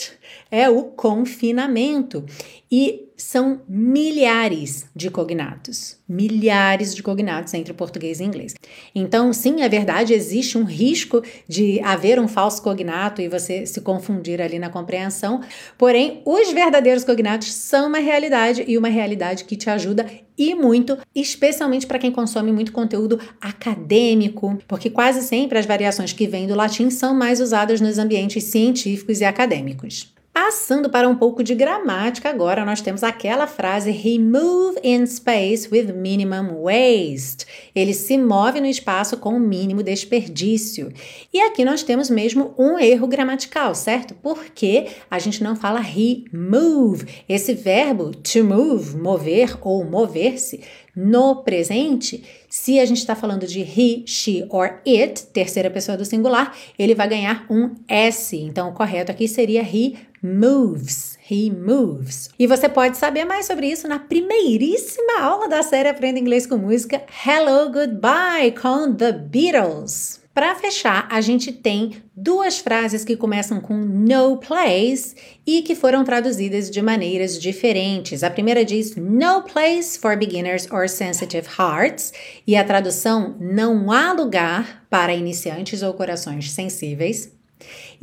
é 0.53 0.69
o 0.69 0.85
confinamento. 0.85 2.23
E 2.71 3.09
são 3.17 3.63
milhares 3.69 4.87
de 4.97 5.11
cognatos, 5.11 5.97
milhares 6.09 6.95
de 6.95 7.03
cognatos 7.03 7.55
entre 7.55 7.73
português 7.73 8.19
e 8.19 8.25
inglês. 8.25 8.55
Então, 8.95 9.33
sim, 9.33 9.63
é 9.63 9.69
verdade, 9.69 10.13
existe 10.13 10.59
um 10.59 10.65
risco 10.65 11.23
de 11.49 11.81
haver 11.81 12.19
um 12.19 12.27
falso 12.27 12.61
cognato 12.61 13.23
e 13.23 13.29
você 13.29 13.65
se 13.65 13.81
confundir 13.81 14.41
ali 14.41 14.59
na 14.59 14.69
compreensão. 14.69 15.41
Porém, 15.79 16.21
os 16.25 16.51
verdadeiros 16.51 17.05
cognatos 17.05 17.53
são 17.53 17.89
uma 17.89 17.99
realidade 17.99 18.65
e 18.67 18.77
uma 18.77 18.89
realidade 18.89 19.45
que 19.45 19.57
te 19.57 19.71
ajuda 19.71 20.07
e 20.37 20.55
muito, 20.55 20.99
especialmente 21.15 21.87
para 21.87 21.99
quem 21.99 22.11
consome 22.11 22.51
muito 22.51 22.73
conteúdo 22.73 23.21
acadêmico, 23.41 24.59
porque 24.67 24.91
quase 24.91 25.23
sempre 25.23 25.59
as 25.59 25.67
variações 25.67 26.13
que 26.13 26.27
vêm 26.27 26.47
do 26.47 26.57
latim 26.57 26.91
são 26.91 27.15
mais 27.15 27.41
usadas 27.41 27.81
nos 27.81 27.99
ambientes 27.99 28.45
científicos 28.45 29.21
e 29.21 29.25
acadêmicos. 29.25 30.12
Passando 30.33 30.89
para 30.89 31.07
um 31.07 31.15
pouco 31.15 31.45
de 31.45 31.55
gramática, 31.55 32.31
agora 32.31 32.65
nós 32.65 32.81
temos 32.81 33.03
aquela 33.03 33.47
frase 33.47 33.91
he 33.91 34.19
move 34.19 34.79
in 34.83 35.05
space 35.05 35.69
with 35.71 35.93
minimum 35.93 36.63
waste. 36.63 37.45
Ele 37.75 37.93
se 37.93 38.17
move 38.17 38.59
no 38.59 38.67
espaço 38.67 39.19
com 39.19 39.37
o 39.37 39.41
mínimo 39.41 39.83
desperdício. 39.83 40.91
E 41.31 41.39
aqui 41.39 41.67
nós 41.67 41.83
temos 41.83 42.09
mesmo 42.09 42.55
um 42.57 42.79
erro 42.79 43.07
gramatical, 43.07 43.75
certo? 43.75 44.15
Porque 44.15 44.87
a 45.11 45.19
gente 45.19 45.45
não 45.45 45.55
fala 45.55 45.83
he 45.83 46.25
move. 46.33 47.07
Esse 47.29 47.53
verbo 47.53 48.13
to 48.13 48.43
move, 48.43 48.97
mover 48.97 49.59
ou 49.61 49.85
mover-se, 49.85 50.63
no 50.97 51.43
presente, 51.43 52.23
se 52.49 52.79
a 52.79 52.85
gente 52.85 52.99
está 52.99 53.15
falando 53.15 53.47
de 53.47 53.61
he, 53.61 54.05
she 54.07 54.47
or 54.51 54.81
it, 54.87 55.27
terceira 55.27 55.71
pessoa 55.71 55.97
do 55.97 56.05
singular, 56.05 56.55
ele 56.79 56.95
vai 56.95 57.09
ganhar 57.09 57.47
um 57.51 57.75
S. 57.89 58.37
Então, 58.37 58.69
o 58.69 58.73
correto 58.75 59.11
aqui 59.11 59.27
seria 59.27 59.63
he 59.63 59.97
moves. 60.23 61.19
He 61.29 61.51
moves. 61.51 62.31
E 62.39 62.47
você 62.47 62.69
pode 62.69 62.97
saber 62.97 63.25
mais 63.25 63.47
sobre 63.47 63.67
isso 63.67 63.89
na 63.89 63.99
primeiríssima 63.99 65.21
aula 65.21 65.49
da 65.49 65.63
série 65.63 65.89
Aprenda 65.89 66.19
Inglês 66.19 66.47
com 66.47 66.57
Música 66.57 67.03
Hello 67.27 67.71
Goodbye 67.73 68.53
com 68.53 68.95
The 68.95 69.13
Beatles. 69.13 70.21
Para 70.35 70.55
fechar, 70.55 71.07
a 71.11 71.21
gente 71.21 71.53
tem 71.53 72.03
duas 72.17 72.59
frases 72.59 73.05
que 73.05 73.17
começam 73.17 73.61
com 73.61 73.75
no 73.75 74.39
place 74.39 75.15
e 75.47 75.61
que 75.61 75.75
foram 75.75 76.05
traduzidas 76.05 76.71
de 76.71 76.81
maneiras 76.81 77.39
diferentes. 77.39 78.23
A 78.23 78.31
primeira 78.31 78.65
diz 78.65 78.97
no 78.97 79.43
place 79.43 79.99
for 79.99 80.17
beginners 80.17 80.67
or 80.71 80.89
sensitive 80.89 81.47
hearts 81.59 82.15
e 82.47 82.57
a 82.57 82.65
tradução 82.65 83.37
não 83.39 83.93
há 83.93 84.13
lugar 84.13 84.87
para 84.89 85.15
iniciantes 85.15 85.83
ou 85.83 85.93
corações 85.93 86.51
sensíveis. 86.51 87.31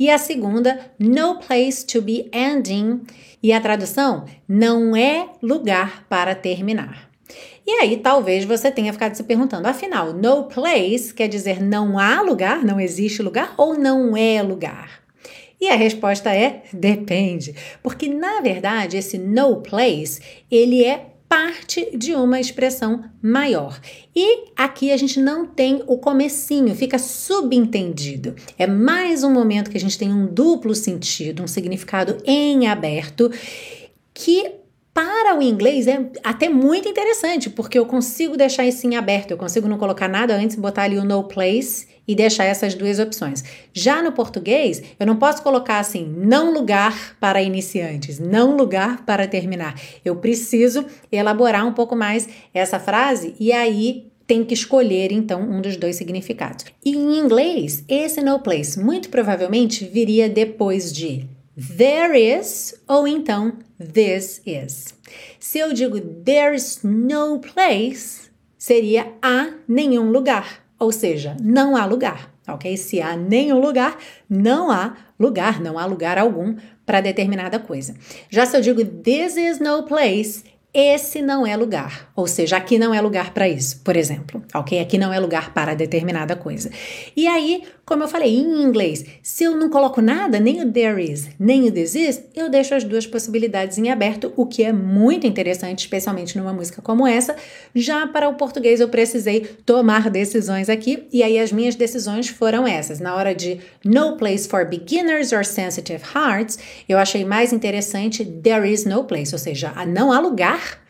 E 0.00 0.08
a 0.08 0.16
segunda, 0.16 0.80
no 0.98 1.40
place 1.40 1.84
to 1.84 2.00
be 2.00 2.30
ending, 2.32 3.02
e 3.42 3.52
a 3.52 3.60
tradução 3.60 4.24
não 4.48 4.96
é 4.96 5.28
lugar 5.42 6.06
para 6.08 6.34
terminar. 6.34 7.10
E 7.66 7.70
aí 7.72 7.98
talvez 7.98 8.46
você 8.46 8.70
tenha 8.70 8.94
ficado 8.94 9.14
se 9.14 9.22
perguntando, 9.24 9.68
afinal, 9.68 10.14
no 10.14 10.44
place 10.44 11.12
quer 11.12 11.28
dizer 11.28 11.62
não 11.62 11.98
há 11.98 12.22
lugar, 12.22 12.64
não 12.64 12.80
existe 12.80 13.20
lugar 13.20 13.52
ou 13.58 13.78
não 13.78 14.16
é 14.16 14.42
lugar? 14.42 15.02
E 15.60 15.68
a 15.68 15.76
resposta 15.76 16.34
é 16.34 16.62
depende, 16.72 17.54
porque 17.82 18.08
na 18.08 18.40
verdade 18.40 18.96
esse 18.96 19.18
no 19.18 19.56
place, 19.56 20.22
ele 20.50 20.82
é 20.82 21.09
parte 21.30 21.96
de 21.96 22.12
uma 22.12 22.40
expressão 22.40 23.04
maior. 23.22 23.80
E 24.16 24.46
aqui 24.56 24.90
a 24.90 24.96
gente 24.96 25.20
não 25.20 25.46
tem 25.46 25.80
o 25.86 25.96
comecinho, 25.96 26.74
fica 26.74 26.98
subentendido. 26.98 28.34
É 28.58 28.66
mais 28.66 29.22
um 29.22 29.32
momento 29.32 29.70
que 29.70 29.76
a 29.76 29.80
gente 29.80 29.96
tem 29.96 30.12
um 30.12 30.26
duplo 30.26 30.74
sentido, 30.74 31.44
um 31.44 31.46
significado 31.46 32.18
em 32.26 32.66
aberto 32.66 33.30
que 34.12 34.59
para 34.92 35.38
o 35.38 35.42
inglês 35.42 35.86
é 35.86 36.10
até 36.24 36.48
muito 36.48 36.88
interessante, 36.88 37.48
porque 37.48 37.78
eu 37.78 37.86
consigo 37.86 38.36
deixar 38.36 38.66
isso 38.66 38.86
em 38.86 38.96
aberto, 38.96 39.30
eu 39.30 39.36
consigo 39.36 39.68
não 39.68 39.78
colocar 39.78 40.08
nada 40.08 40.34
antes, 40.34 40.56
botar 40.56 40.82
ali 40.82 40.98
o 40.98 41.04
no 41.04 41.24
place 41.24 41.86
e 42.06 42.14
deixar 42.14 42.44
essas 42.44 42.74
duas 42.74 42.98
opções. 42.98 43.44
Já 43.72 44.02
no 44.02 44.10
português, 44.10 44.82
eu 44.98 45.06
não 45.06 45.16
posso 45.16 45.42
colocar 45.42 45.78
assim, 45.78 46.04
não 46.04 46.52
lugar 46.52 47.16
para 47.20 47.40
iniciantes, 47.40 48.18
não 48.18 48.56
lugar 48.56 49.04
para 49.04 49.28
terminar. 49.28 49.80
Eu 50.04 50.16
preciso 50.16 50.84
elaborar 51.12 51.66
um 51.66 51.72
pouco 51.72 51.94
mais 51.94 52.28
essa 52.52 52.80
frase 52.80 53.34
e 53.38 53.52
aí 53.52 54.10
tem 54.26 54.44
que 54.44 54.54
escolher 54.54 55.12
então 55.12 55.40
um 55.42 55.60
dos 55.60 55.76
dois 55.76 55.96
significados. 55.96 56.64
E 56.84 56.96
em 56.96 57.18
inglês, 57.18 57.84
esse 57.88 58.20
no 58.22 58.38
place 58.40 58.78
muito 58.78 59.08
provavelmente 59.08 59.84
viria 59.84 60.28
depois 60.28 60.92
de 60.92 61.28
there 61.76 62.16
is 62.18 62.74
ou 62.88 63.06
então 63.06 63.52
this 63.78 64.40
is. 64.46 64.94
Se 65.38 65.58
eu 65.58 65.72
digo 65.72 66.00
there's 66.00 66.80
no 66.82 67.40
place, 67.40 68.30
seria 68.56 69.12
há 69.20 69.52
nenhum 69.68 70.10
lugar, 70.10 70.64
ou 70.78 70.92
seja, 70.92 71.36
não 71.42 71.76
há 71.76 71.84
lugar, 71.84 72.32
ok? 72.48 72.76
Se 72.76 73.00
há 73.00 73.16
nenhum 73.16 73.60
lugar, 73.60 73.98
não 74.28 74.70
há 74.70 74.96
lugar, 75.18 75.60
não 75.60 75.78
há 75.78 75.84
lugar 75.84 76.18
algum 76.18 76.56
para 76.86 77.00
determinada 77.00 77.58
coisa. 77.58 77.94
Já 78.30 78.46
se 78.46 78.56
eu 78.56 78.60
digo 78.60 78.84
this 78.84 79.36
is 79.36 79.58
no 79.58 79.82
place, 79.82 80.44
esse 80.72 81.20
não 81.20 81.44
é 81.44 81.56
lugar, 81.56 82.10
ou 82.14 82.28
seja, 82.28 82.56
aqui 82.56 82.78
não 82.78 82.94
é 82.94 83.00
lugar 83.00 83.34
para 83.34 83.48
isso, 83.48 83.80
por 83.82 83.96
exemplo, 83.96 84.42
ok? 84.54 84.78
Aqui 84.78 84.98
não 84.98 85.12
é 85.12 85.18
lugar 85.18 85.52
para 85.52 85.74
determinada 85.74 86.36
coisa. 86.36 86.70
E 87.16 87.26
aí, 87.26 87.64
como 87.90 88.04
eu 88.04 88.08
falei 88.08 88.36
em 88.36 88.62
inglês, 88.62 89.04
se 89.20 89.42
eu 89.42 89.56
não 89.56 89.68
coloco 89.68 90.00
nada, 90.00 90.38
nem 90.38 90.62
o 90.62 90.70
there 90.70 91.02
is, 91.02 91.28
nem 91.40 91.66
o 91.66 91.72
this 91.72 91.96
is, 91.96 92.22
eu 92.36 92.48
deixo 92.48 92.72
as 92.72 92.84
duas 92.84 93.04
possibilidades 93.04 93.78
em 93.78 93.90
aberto, 93.90 94.32
o 94.36 94.46
que 94.46 94.62
é 94.62 94.72
muito 94.72 95.26
interessante, 95.26 95.80
especialmente 95.80 96.38
numa 96.38 96.52
música 96.52 96.80
como 96.80 97.04
essa. 97.04 97.34
Já 97.74 98.06
para 98.06 98.28
o 98.28 98.34
português, 98.34 98.78
eu 98.78 98.88
precisei 98.88 99.40
tomar 99.66 100.08
decisões 100.08 100.68
aqui, 100.68 101.08
e 101.12 101.20
aí 101.20 101.36
as 101.36 101.50
minhas 101.50 101.74
decisões 101.74 102.28
foram 102.28 102.64
essas. 102.64 103.00
Na 103.00 103.16
hora 103.16 103.34
de 103.34 103.58
No 103.84 104.16
Place 104.16 104.46
for 104.46 104.64
Beginners 104.64 105.32
or 105.32 105.44
Sensitive 105.44 106.04
Hearts, 106.14 106.60
eu 106.88 106.96
achei 106.96 107.24
mais 107.24 107.52
interessante 107.52 108.24
There 108.24 108.72
is 108.72 108.84
no 108.84 109.02
place, 109.02 109.34
ou 109.34 109.38
seja, 109.40 109.72
não 109.88 110.12
há 110.12 110.20
lugar 110.20 110.80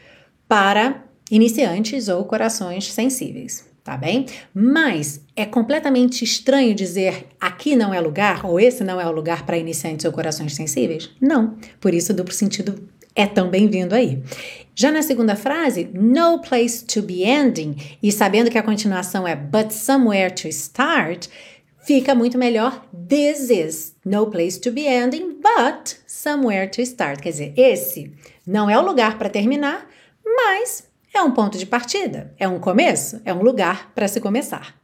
para 0.46 1.02
iniciantes 1.30 2.08
ou 2.08 2.26
corações 2.26 2.92
sensíveis 2.92 3.70
tá 3.90 3.96
bem? 3.96 4.26
Mas 4.54 5.20
é 5.40 5.46
completamente 5.46 6.22
estranho 6.22 6.74
dizer 6.74 7.26
aqui 7.40 7.74
não 7.74 7.94
é 7.94 8.00
lugar 8.00 8.44
ou 8.44 8.60
esse 8.60 8.84
não 8.84 9.00
é 9.00 9.06
o 9.06 9.12
lugar 9.12 9.46
para 9.46 9.56
iniciantes 9.56 10.04
ou 10.04 10.12
corações 10.12 10.54
sensíveis? 10.54 11.10
Não. 11.20 11.56
Por 11.80 11.94
isso, 11.94 12.12
duplo 12.12 12.34
sentido 12.34 12.88
é 13.14 13.26
tão 13.26 13.48
bem-vindo 13.48 13.94
aí. 13.94 14.22
Já 14.74 14.92
na 14.92 15.02
segunda 15.02 15.34
frase, 15.34 15.88
no 15.94 16.40
place 16.40 16.84
to 16.84 17.02
be 17.02 17.22
ending, 17.22 17.76
e 18.02 18.12
sabendo 18.12 18.50
que 18.50 18.58
a 18.58 18.62
continuação 18.62 19.26
é 19.26 19.34
but 19.34 19.70
somewhere 19.70 20.30
to 20.30 20.48
start, 20.48 21.28
fica 21.84 22.14
muito 22.14 22.38
melhor 22.38 22.86
this 23.08 23.50
is 23.50 23.96
no 24.04 24.26
place 24.26 24.60
to 24.60 24.70
be 24.70 24.86
ending, 24.86 25.40
but 25.40 25.96
somewhere 26.06 26.68
to 26.68 26.82
start. 26.82 27.20
Quer 27.20 27.30
dizer, 27.30 27.54
esse 27.56 28.12
não 28.46 28.70
é 28.70 28.78
o 28.78 28.84
lugar 28.84 29.18
para 29.18 29.28
terminar, 29.28 29.88
mas 30.24 30.84
é 31.12 31.20
um 31.22 31.32
ponto 31.32 31.58
de 31.58 31.66
partida, 31.66 32.32
é 32.38 32.46
um 32.46 32.60
começo, 32.60 33.20
é 33.24 33.34
um 33.34 33.42
lugar 33.42 33.90
para 33.94 34.06
se 34.06 34.20
começar. 34.20 34.79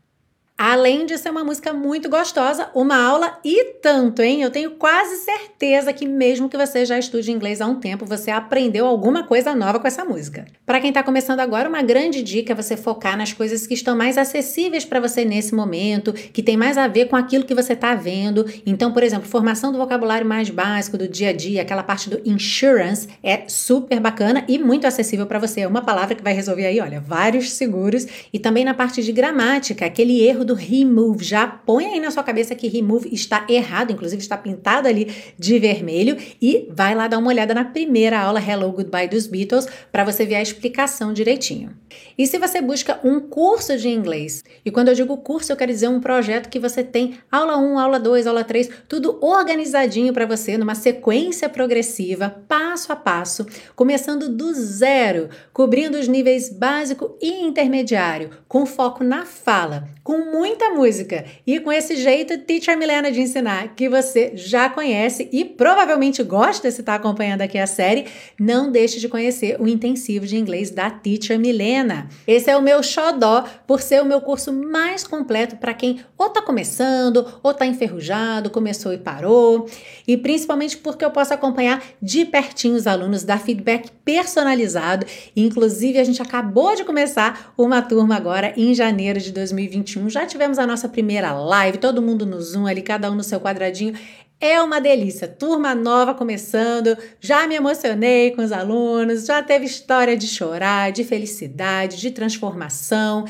Além 0.58 1.04
de 1.04 1.18
ser 1.18 1.28
uma 1.28 1.44
música 1.44 1.74
muito 1.74 2.08
gostosa, 2.08 2.70
uma 2.74 2.96
aula 2.96 3.38
e 3.44 3.74
tanto, 3.82 4.22
hein? 4.22 4.40
Eu 4.40 4.50
tenho 4.50 4.70
quase 4.70 5.16
certeza 5.16 5.92
que 5.92 6.08
mesmo 6.08 6.48
que 6.48 6.56
você 6.56 6.86
já 6.86 6.98
estude 6.98 7.30
inglês 7.30 7.60
há 7.60 7.66
um 7.66 7.78
tempo, 7.78 8.06
você 8.06 8.30
aprendeu 8.30 8.86
alguma 8.86 9.24
coisa 9.24 9.54
nova 9.54 9.78
com 9.78 9.86
essa 9.86 10.02
música. 10.02 10.46
Para 10.64 10.80
quem 10.80 10.88
está 10.88 11.02
começando 11.02 11.40
agora, 11.40 11.68
uma 11.68 11.82
grande 11.82 12.22
dica 12.22 12.54
é 12.54 12.56
você 12.56 12.74
focar 12.74 13.18
nas 13.18 13.34
coisas 13.34 13.66
que 13.66 13.74
estão 13.74 13.94
mais 13.94 14.16
acessíveis 14.16 14.82
para 14.82 14.98
você 14.98 15.26
nesse 15.26 15.54
momento, 15.54 16.14
que 16.14 16.42
tem 16.42 16.56
mais 16.56 16.78
a 16.78 16.88
ver 16.88 17.08
com 17.08 17.16
aquilo 17.16 17.44
que 17.44 17.54
você 17.54 17.74
está 17.74 17.94
vendo. 17.94 18.46
Então, 18.64 18.94
por 18.94 19.02
exemplo, 19.02 19.28
formação 19.28 19.70
do 19.70 19.76
vocabulário 19.76 20.26
mais 20.26 20.48
básico 20.48 20.96
do 20.96 21.06
dia 21.06 21.28
a 21.28 21.32
dia, 21.34 21.60
aquela 21.60 21.82
parte 21.82 22.08
do 22.08 22.22
insurance 22.24 23.06
é 23.22 23.46
super 23.46 24.00
bacana 24.00 24.42
e 24.48 24.58
muito 24.58 24.86
acessível 24.86 25.26
para 25.26 25.38
você. 25.38 25.60
É 25.60 25.68
uma 25.68 25.82
palavra 25.82 26.14
que 26.14 26.24
vai 26.24 26.32
resolver 26.32 26.64
aí, 26.64 26.80
olha, 26.80 26.98
vários 26.98 27.50
seguros 27.50 28.06
e 28.32 28.38
também 28.38 28.64
na 28.64 28.72
parte 28.72 29.02
de 29.02 29.12
gramática, 29.12 29.84
aquele 29.84 30.24
erro 30.26 30.45
do 30.46 30.54
remove. 30.54 31.24
Já 31.24 31.46
põe 31.46 31.87
aí 31.87 32.00
na 32.00 32.11
sua 32.11 32.22
cabeça 32.22 32.54
que 32.54 32.68
remove 32.68 33.11
está 33.12 33.44
errado, 33.48 33.92
inclusive 33.92 34.22
está 34.22 34.38
pintado 34.38 34.88
ali 34.88 35.12
de 35.38 35.59
vermelho. 35.59 36.16
E 36.40 36.68
vai 36.70 36.94
lá 36.94 37.09
dar 37.09 37.18
uma 37.18 37.28
olhada 37.28 37.52
na 37.52 37.64
primeira 37.64 38.18
aula 38.18 38.40
Hello 38.40 38.72
Goodbye 38.72 39.09
dos 39.09 39.26
Beatles 39.26 39.66
para 39.92 40.04
você 40.04 40.24
ver 40.24 40.37
a 40.37 40.42
explicação 40.42 41.12
direitinho. 41.12 41.76
E 42.16 42.26
se 42.26 42.38
você 42.38 42.61
busca 42.61 42.98
um 43.04 43.20
curso 43.20 43.76
de 43.76 43.88
inglês, 43.88 44.44
e 44.64 44.70
quando 44.70 44.88
eu 44.88 44.94
digo 44.94 45.16
curso, 45.18 45.52
eu 45.52 45.56
quero 45.56 45.72
dizer 45.72 45.88
um 45.88 46.00
projeto 46.00 46.48
que 46.48 46.59
você 46.59 46.82
tem 46.82 47.18
aula 47.30 47.56
1, 47.59 47.78
aula 47.78 48.00
2, 48.00 48.26
aula 48.26 48.44
3, 48.44 48.70
tudo 48.88 49.18
organizadinho 49.20 50.12
para 50.12 50.26
você, 50.26 50.56
numa 50.56 50.74
sequência 50.74 51.48
progressiva, 51.48 52.30
passo 52.48 52.92
a 52.92 52.96
passo, 52.96 53.46
começando 53.74 54.28
do 54.28 54.54
zero, 54.54 55.28
cobrindo 55.52 55.98
os 55.98 56.09
níveis 56.09 56.48
básico 56.48 57.16
e 57.20 57.44
intermediário, 57.44 58.30
com 58.48 58.64
foco 58.64 59.04
na 59.04 59.24
fala, 59.24 59.88
com 60.02 60.30
muita 60.37 60.68
música 60.68 61.25
e 61.46 61.59
com 61.59 61.72
esse 61.72 61.96
jeito 61.96 62.37
Teacher 62.37 62.77
Milena 62.77 63.11
de 63.11 63.22
ensinar 63.22 63.75
que 63.75 63.88
você 63.88 64.33
já 64.35 64.68
conhece 64.68 65.31
e 65.33 65.46
provavelmente 65.46 66.22
gosta 66.22 66.70
se 66.70 66.81
está 66.81 66.94
acompanhando 66.94 67.40
aqui 67.40 67.57
a 67.57 67.66
série, 67.66 68.05
não 68.38 68.70
deixe 68.70 69.01
de 69.01 69.09
conhecer 69.09 69.57
o 69.59 69.66
intensivo 69.66 70.27
de 70.27 70.37
inglês 70.37 70.70
da 70.70 70.90
Teacher 70.90 71.38
Milena. 71.38 72.11
Esse 72.27 72.51
é 72.51 72.57
o 72.57 72.61
meu 72.61 72.83
xodó 72.83 73.44
por 73.66 73.81
ser 73.81 74.03
o 74.03 74.05
meu 74.05 74.20
curso 74.20 74.53
mais 74.53 75.07
completo 75.07 75.57
para 75.57 75.72
quem 75.72 76.01
ou 76.18 76.27
está 76.27 76.42
começando 76.42 77.27
ou 77.42 77.51
está 77.51 77.64
enferrujado, 77.64 78.51
começou 78.51 78.92
e 78.92 78.99
parou, 78.99 79.66
e 80.07 80.18
principalmente 80.18 80.77
porque 80.77 81.05
eu 81.05 81.11
posso 81.11 81.33
acompanhar 81.33 81.83
de 82.03 82.27
pertinho 82.27 82.75
os 82.75 82.87
alunos, 82.87 83.25
dar 83.25 83.40
feedback 83.40 83.90
personalizado. 84.05 85.07
Inclusive, 85.35 85.99
a 85.99 86.05
gente 86.05 86.20
acabou 86.20 86.77
de 86.77 86.85
começar 86.85 87.55
uma 87.57 87.81
turma 87.81 88.16
agora 88.16 88.53
em 88.55 88.75
janeiro 88.75 89.18
de 89.18 89.33
2021. 89.33 90.11
Já 90.11 90.25
tivemos 90.26 90.58
a 90.58 90.66
nossa 90.66 90.88
primeira 90.88 91.32
live, 91.32 91.78
todo 91.78 92.02
mundo 92.02 92.26
no 92.26 92.40
Zoom 92.40 92.66
ali, 92.66 92.82
cada 92.82 93.10
um 93.10 93.14
no 93.14 93.24
seu 93.24 93.40
quadradinho. 93.40 93.94
É 94.38 94.60
uma 94.60 94.80
delícia, 94.80 95.26
turma 95.26 95.74
nova 95.74 96.12
começando. 96.12 96.96
Já 97.18 97.46
me 97.46 97.54
emocionei 97.54 98.32
com 98.32 98.42
os 98.42 98.52
alunos, 98.52 99.24
já 99.24 99.42
teve 99.42 99.64
história 99.64 100.16
de 100.16 100.26
chorar, 100.26 100.92
de 100.92 101.04
felicidade, 101.04 101.96
de 101.96 102.10
transformação, 102.10 103.24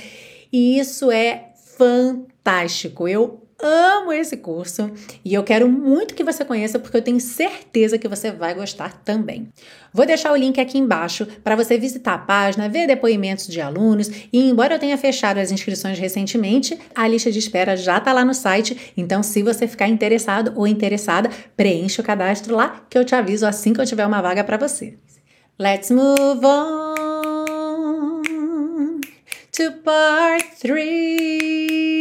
e 0.52 0.78
isso 0.78 1.12
é 1.12 1.52
fantástico. 1.76 3.06
Eu 3.06 3.45
amo 3.60 4.12
esse 4.12 4.36
curso 4.36 4.90
e 5.24 5.32
eu 5.32 5.42
quero 5.42 5.68
muito 5.68 6.14
que 6.14 6.22
você 6.22 6.44
conheça 6.44 6.78
porque 6.78 6.96
eu 6.96 7.02
tenho 7.02 7.20
certeza 7.20 7.98
que 7.98 8.08
você 8.08 8.30
vai 8.30 8.54
gostar 8.54 9.02
também. 9.02 9.48
Vou 9.92 10.04
deixar 10.04 10.32
o 10.32 10.36
link 10.36 10.60
aqui 10.60 10.78
embaixo 10.78 11.26
para 11.42 11.56
você 11.56 11.78
visitar 11.78 12.14
a 12.14 12.18
página, 12.18 12.68
ver 12.68 12.86
depoimentos 12.86 13.46
de 13.46 13.60
alunos 13.60 14.10
e 14.32 14.48
embora 14.50 14.74
eu 14.74 14.78
tenha 14.78 14.98
fechado 14.98 15.38
as 15.38 15.50
inscrições 15.50 15.98
recentemente, 15.98 16.78
a 16.94 17.08
lista 17.08 17.32
de 17.32 17.38
espera 17.38 17.76
já 17.76 17.98
está 17.98 18.12
lá 18.12 18.24
no 18.24 18.34
site, 18.34 18.92
então 18.96 19.22
se 19.22 19.42
você 19.42 19.66
ficar 19.66 19.88
interessado 19.88 20.52
ou 20.54 20.66
interessada, 20.66 21.30
preencha 21.56 22.02
o 22.02 22.04
cadastro 22.04 22.54
lá 22.54 22.84
que 22.90 22.98
eu 22.98 23.04
te 23.04 23.14
aviso 23.14 23.46
assim 23.46 23.72
que 23.72 23.80
eu 23.80 23.86
tiver 23.86 24.06
uma 24.06 24.20
vaga 24.20 24.44
para 24.44 24.56
você. 24.56 24.98
Let's 25.58 25.90
move 25.90 26.44
on 26.44 27.06
to 29.52 29.72
part 29.82 30.44
3. 30.60 31.95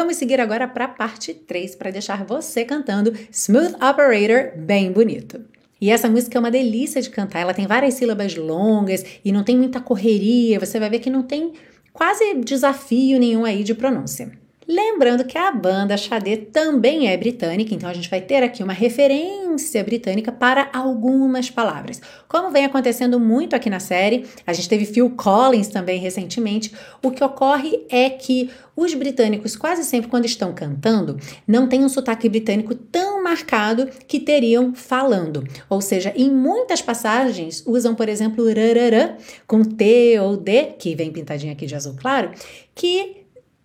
Vamos 0.00 0.16
seguir 0.16 0.40
agora 0.40 0.68
para 0.68 0.84
a 0.84 0.88
parte 0.88 1.34
3 1.34 1.74
para 1.74 1.90
deixar 1.90 2.24
você 2.24 2.64
cantando 2.64 3.12
Smooth 3.32 3.74
Operator 3.74 4.56
bem 4.56 4.92
bonito. 4.92 5.40
E 5.80 5.90
essa 5.90 6.08
música 6.08 6.38
é 6.38 6.40
uma 6.40 6.52
delícia 6.52 7.02
de 7.02 7.10
cantar, 7.10 7.40
ela 7.40 7.52
tem 7.52 7.66
várias 7.66 7.94
sílabas 7.94 8.36
longas 8.36 9.04
e 9.24 9.32
não 9.32 9.42
tem 9.42 9.56
muita 9.56 9.80
correria, 9.80 10.60
você 10.60 10.78
vai 10.78 10.88
ver 10.88 11.00
que 11.00 11.10
não 11.10 11.24
tem 11.24 11.52
quase 11.92 12.32
desafio 12.34 13.18
nenhum 13.18 13.44
aí 13.44 13.64
de 13.64 13.74
pronúncia. 13.74 14.37
Lembrando 14.70 15.24
que 15.24 15.38
a 15.38 15.50
banda 15.50 15.96
Xadê 15.96 16.36
também 16.36 17.08
é 17.08 17.16
britânica, 17.16 17.74
então 17.74 17.88
a 17.88 17.94
gente 17.94 18.10
vai 18.10 18.20
ter 18.20 18.42
aqui 18.42 18.62
uma 18.62 18.74
referência 18.74 19.82
britânica 19.82 20.30
para 20.30 20.68
algumas 20.74 21.48
palavras. 21.48 22.02
Como 22.28 22.50
vem 22.50 22.66
acontecendo 22.66 23.18
muito 23.18 23.56
aqui 23.56 23.70
na 23.70 23.80
série, 23.80 24.26
a 24.46 24.52
gente 24.52 24.68
teve 24.68 24.84
Phil 24.84 25.08
Collins 25.16 25.68
também 25.68 25.98
recentemente. 25.98 26.70
O 27.02 27.10
que 27.10 27.24
ocorre 27.24 27.86
é 27.88 28.10
que 28.10 28.50
os 28.76 28.92
britânicos, 28.92 29.56
quase 29.56 29.84
sempre 29.84 30.10
quando 30.10 30.26
estão 30.26 30.52
cantando, 30.52 31.18
não 31.46 31.66
têm 31.66 31.82
um 31.82 31.88
sotaque 31.88 32.28
britânico 32.28 32.74
tão 32.74 33.24
marcado 33.24 33.88
que 34.06 34.20
teriam 34.20 34.74
falando. 34.74 35.44
Ou 35.70 35.80
seja, 35.80 36.12
em 36.14 36.30
muitas 36.30 36.82
passagens 36.82 37.64
usam, 37.66 37.94
por 37.94 38.06
exemplo, 38.06 38.44
rarará 38.46 39.16
com 39.46 39.64
T 39.64 40.20
ou 40.20 40.36
D, 40.36 40.74
que 40.78 40.94
vem 40.94 41.10
pintadinho 41.10 41.54
aqui 41.54 41.64
de 41.64 41.74
azul 41.74 41.94
claro, 41.98 42.32
que 42.74 43.17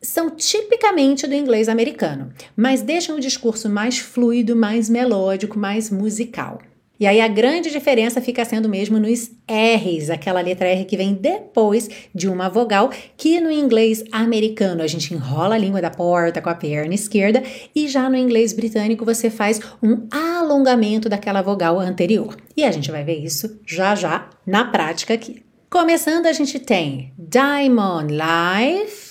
são 0.04 0.30
tipicamente 0.30 1.26
do 1.26 1.34
inglês 1.34 1.70
americano, 1.70 2.32
mas 2.56 2.82
deixam 2.82 3.16
o 3.16 3.22
discurso 3.22 3.70
mais 3.70 3.98
fluido, 3.98 4.56
mais 4.56 4.90
melódico, 4.90 5.58
mais 5.58 5.90
musical. 5.90 6.60
E 7.00 7.08
aí 7.08 7.20
a 7.20 7.28
grande 7.28 7.72
diferença 7.72 8.22
fica 8.22 8.46
sendo 8.46 8.70
mesmo 8.70 9.00
nos 9.00 9.32
R's, 9.50 10.10
aquela 10.10 10.40
letra 10.42 10.68
R 10.68 10.86
que 10.86 10.96
vem 10.96 11.14
depois 11.14 11.90
de 12.14 12.30
uma 12.30 12.50
vogal, 12.50 12.92
que 13.18 13.42
no 13.42 13.52
inglês 13.52 14.04
americano 14.12 14.84
a 14.84 14.88
gente 14.88 15.14
enrola 15.14 15.56
a 15.56 15.58
língua 15.58 15.82
da 15.82 15.90
porta 15.90 16.42
com 16.42 16.50
a 16.50 16.56
perna 16.56 16.94
esquerda, 16.94 17.42
e 17.76 17.88
já 17.88 18.10
no 18.10 18.16
inglês 18.16 18.54
britânico 18.54 19.04
você 19.04 19.30
faz 19.30 19.60
um 19.82 20.08
alongamento 20.12 21.10
daquela 21.10 21.42
vogal 21.42 21.80
anterior. 21.80 22.38
E 22.56 22.64
a 22.64 22.72
gente 22.72 22.92
vai 22.92 23.04
ver 23.04 23.18
isso 23.18 23.60
já 23.66 23.96
já 23.96 24.30
na 24.46 24.64
prática 24.66 25.16
aqui. 25.16 25.44
Começando, 25.70 26.28
a 26.28 26.32
gente 26.32 26.60
tem 26.60 27.12
Diamond 27.18 28.14
Life. 28.14 29.03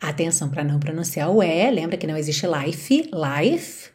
Atenção 0.00 0.48
para 0.48 0.64
não 0.64 0.80
pronunciar 0.80 1.30
o 1.30 1.42
E, 1.42 1.70
lembra 1.70 1.96
que 1.96 2.06
não 2.06 2.16
existe 2.16 2.46
life, 2.46 3.10
life. 3.12 3.90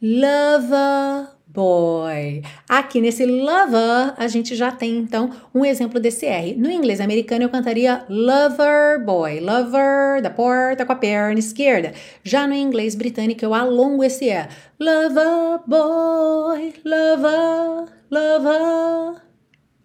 Lover 0.00 1.28
boy. 1.52 2.42
Aqui 2.68 3.00
nesse 3.00 3.26
lover, 3.26 4.14
a 4.16 4.26
gente 4.26 4.54
já 4.54 4.72
tem 4.72 4.96
então 4.98 5.30
um 5.54 5.64
exemplo 5.64 6.00
desse 6.00 6.26
R. 6.26 6.54
No 6.54 6.70
inglês 6.70 7.00
americano 7.00 7.44
eu 7.44 7.50
cantaria 7.50 8.04
lover 8.08 9.04
boy, 9.04 9.40
lover 9.40 10.22
da 10.22 10.30
porta 10.30 10.86
com 10.86 10.92
a 10.92 10.96
perna 10.96 11.38
esquerda. 11.38 11.92
Já 12.22 12.46
no 12.46 12.54
inglês 12.54 12.94
britânico 12.94 13.44
eu 13.44 13.52
alongo 13.52 14.02
esse 14.02 14.30
E. 14.30 14.48
Lover 14.80 15.60
boy, 15.66 16.74
lover, 16.84 17.88
lover. 18.10 19.22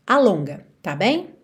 Alonga, 0.06 0.66
tá 0.82 0.96
bem? 0.96 1.37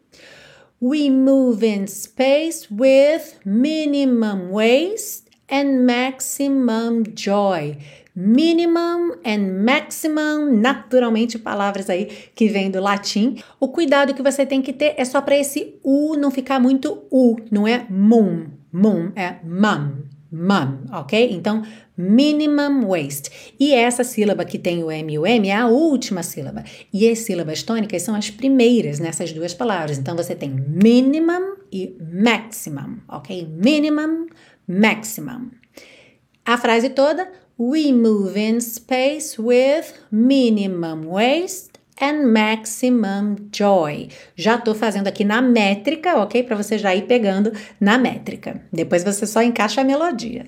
We 0.86 1.10
move 1.10 1.64
in 1.64 1.88
space 1.88 2.68
with 2.70 3.40
minimum 3.46 4.52
waste 4.52 5.30
and 5.48 5.86
maximum 5.86 7.06
joy. 7.16 7.78
Minimum 8.14 9.14
and 9.24 9.64
maximum, 9.64 10.60
naturalmente 10.60 11.40
palavras 11.40 11.90
aí 11.90 12.10
que 12.36 12.50
vêm 12.50 12.70
do 12.70 12.82
latim. 12.82 13.38
O 13.62 13.70
cuidado 13.70 14.14
que 14.14 14.22
você 14.22 14.46
tem 14.46 14.62
que 14.62 14.74
ter 14.74 14.96
é 14.98 15.06
só 15.06 15.22
para 15.22 15.38
esse 15.38 15.80
U 15.82 16.18
não 16.18 16.30
ficar 16.30 16.60
muito 16.60 17.06
U, 17.10 17.38
não 17.50 17.66
é 17.66 17.88
mum. 17.90 18.48
Mum 18.70 19.14
é 19.16 19.38
mum, 19.42 20.04
mum, 20.30 20.80
ok? 20.92 21.30
Então, 21.32 21.64
minimum 21.98 22.86
waste. 22.86 23.56
E 23.60 23.74
essa 23.74 24.04
sílaba 24.04 24.46
que 24.46 24.58
tem 24.58 24.84
o 24.84 24.92
M 24.92 25.14
e 25.14 25.20
o 25.20 25.26
M 25.26 25.48
é 25.48 25.56
a 25.56 25.68
última 25.68 26.24
sílaba. 26.24 26.64
E 26.92 27.10
as 27.10 27.20
sílabas 27.20 27.64
tônicas 27.64 28.02
são 28.02 28.16
as 28.16 28.30
primeiras 28.30 29.00
nessas 29.00 29.32
duas 29.32 29.54
palavras. 29.54 29.98
Então 29.98 30.16
você 30.16 30.36
tem 30.36 30.50
minimum 30.50 31.56
e 31.72 31.96
maximum, 32.00 33.00
ok? 33.08 33.48
Minimum, 33.48 34.28
maximum. 34.68 35.52
A 36.46 36.58
frase 36.58 36.90
toda: 36.90 37.32
We 37.58 37.92
move 37.94 38.40
in 38.40 38.60
space 38.60 39.40
with 39.40 39.94
minimum 40.12 41.08
waste 41.08 41.74
and 42.02 42.28
maximum 42.28 43.50
joy. 43.52 44.10
Já 44.36 44.56
estou 44.56 44.76
fazendo 44.76 45.08
aqui 45.08 45.24
na 45.24 45.42
métrica, 45.42 46.18
ok? 46.18 46.44
Para 46.44 46.56
você 46.56 46.78
já 46.78 46.94
ir 46.96 47.04
pegando 47.04 47.52
na 47.80 47.98
métrica. 47.98 48.62
Depois 48.72 49.04
você 49.04 49.26
só 49.26 49.42
encaixa 49.42 49.82
a 49.82 49.84
melodia. 49.84 50.48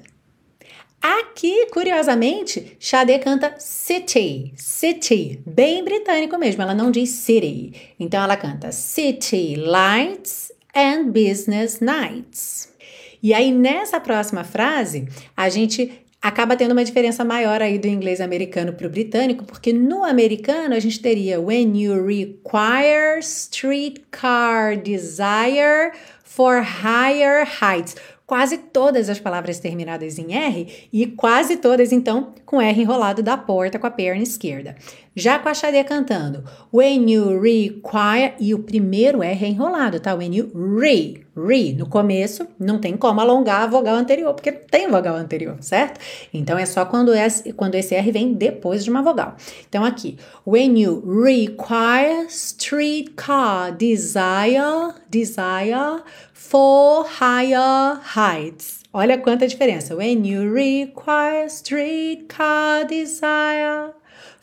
Aqui, 1.07 1.67
curiosamente, 1.67 2.75
Xadê 2.79 3.19
canta 3.19 3.53
city, 3.59 4.51
city, 4.57 5.39
bem 5.45 5.83
britânico 5.83 6.35
mesmo, 6.35 6.63
ela 6.63 6.73
não 6.73 6.89
diz 6.89 7.11
city. 7.11 7.93
Então 7.99 8.23
ela 8.23 8.35
canta 8.35 8.71
city 8.71 9.55
lights 9.55 10.51
and 10.75 11.11
business 11.11 11.79
nights. 11.79 12.73
E 13.21 13.35
aí, 13.35 13.51
nessa 13.51 13.99
próxima 13.99 14.43
frase, 14.43 15.07
a 15.37 15.47
gente 15.47 15.91
acaba 16.19 16.55
tendo 16.55 16.71
uma 16.71 16.83
diferença 16.83 17.23
maior 17.23 17.61
aí 17.61 17.77
do 17.77 17.87
inglês 17.87 18.19
americano 18.19 18.73
para 18.73 18.87
o 18.87 18.89
britânico, 18.89 19.45
porque 19.45 19.71
no 19.71 20.03
americano 20.03 20.73
a 20.73 20.79
gente 20.79 20.99
teria 20.99 21.39
when 21.39 21.79
you 21.79 22.03
require 22.03 23.19
streetcar 23.19 24.75
desire 24.75 25.91
for 26.23 26.63
higher 26.63 27.47
heights 27.61 27.95
quase 28.25 28.57
todas 28.57 29.09
as 29.09 29.19
palavras 29.19 29.59
terminadas 29.59 30.17
em 30.17 30.33
R 30.33 30.89
e 30.91 31.07
quase 31.07 31.57
todas, 31.57 31.91
então, 31.91 32.33
com 32.45 32.61
R 32.61 32.81
enrolado 32.81 33.21
da 33.21 33.37
porta 33.37 33.77
com 33.77 33.87
a 33.87 33.91
perna 33.91 34.23
esquerda. 34.23 34.75
Já 35.17 35.39
com 35.39 35.47
a 35.47 35.53
Xadê 35.53 35.81
cantando, 35.85 36.43
when 36.73 37.09
you 37.09 37.39
require, 37.39 38.33
e 38.37 38.53
o 38.53 38.59
primeiro 38.59 39.23
R 39.23 39.45
é 39.45 39.47
enrolado, 39.47 39.97
tá? 39.97 40.13
When 40.13 40.35
you 40.35 40.51
re, 40.77 41.25
re, 41.33 41.71
no 41.71 41.87
começo, 41.87 42.45
não 42.59 42.79
tem 42.79 42.97
como 42.97 43.21
alongar 43.21 43.61
a 43.61 43.67
vogal 43.67 43.95
anterior, 43.95 44.33
porque 44.33 44.51
não 44.51 44.59
tem 44.69 44.89
vogal 44.89 45.15
anterior, 45.15 45.55
certo? 45.61 46.01
Então, 46.33 46.57
é 46.57 46.65
só 46.65 46.83
quando 46.83 47.13
esse, 47.13 47.53
quando 47.53 47.75
esse 47.75 47.95
R 47.95 48.11
vem 48.11 48.33
depois 48.33 48.83
de 48.83 48.89
uma 48.89 49.01
vogal. 49.01 49.37
Então, 49.69 49.85
aqui, 49.85 50.17
when 50.45 50.77
you 50.77 51.01
require 51.05 52.25
streetcar 52.27 53.71
desire, 53.71 54.95
desire 55.09 56.03
for 56.33 57.05
higher 57.05 58.01
heights. 58.17 58.83
Olha 58.91 59.17
quanta 59.17 59.47
diferença. 59.47 59.95
When 59.95 60.27
you 60.27 60.53
require 60.53 61.45
streetcar 61.47 62.85
desire 62.85 63.94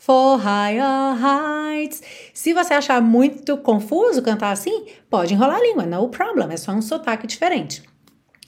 for 0.05 0.37
higher 0.37 1.15
heights. 1.15 2.01
Se 2.33 2.51
você 2.51 2.73
achar 2.73 3.01
muito 3.01 3.55
confuso 3.55 4.21
cantar 4.21 4.51
assim, 4.51 4.87
pode 5.09 5.33
enrolar 5.33 5.55
a 5.55 5.61
língua, 5.61 5.85
no 5.85 6.09
problem, 6.09 6.51
é 6.51 6.57
só 6.57 6.73
um 6.73 6.81
sotaque 6.81 7.25
diferente. 7.25 7.81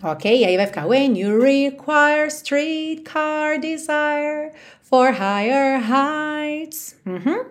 Ok? 0.03 0.43
Aí 0.43 0.57
vai 0.57 0.67
ficar 0.67 0.85
When 0.85 1.17
you 1.17 1.39
require 1.39 2.27
streetcar 2.27 3.57
desire 3.61 4.51
for 4.81 5.13
higher 5.13 5.79
heights. 5.79 6.97
Uhum. 7.05 7.45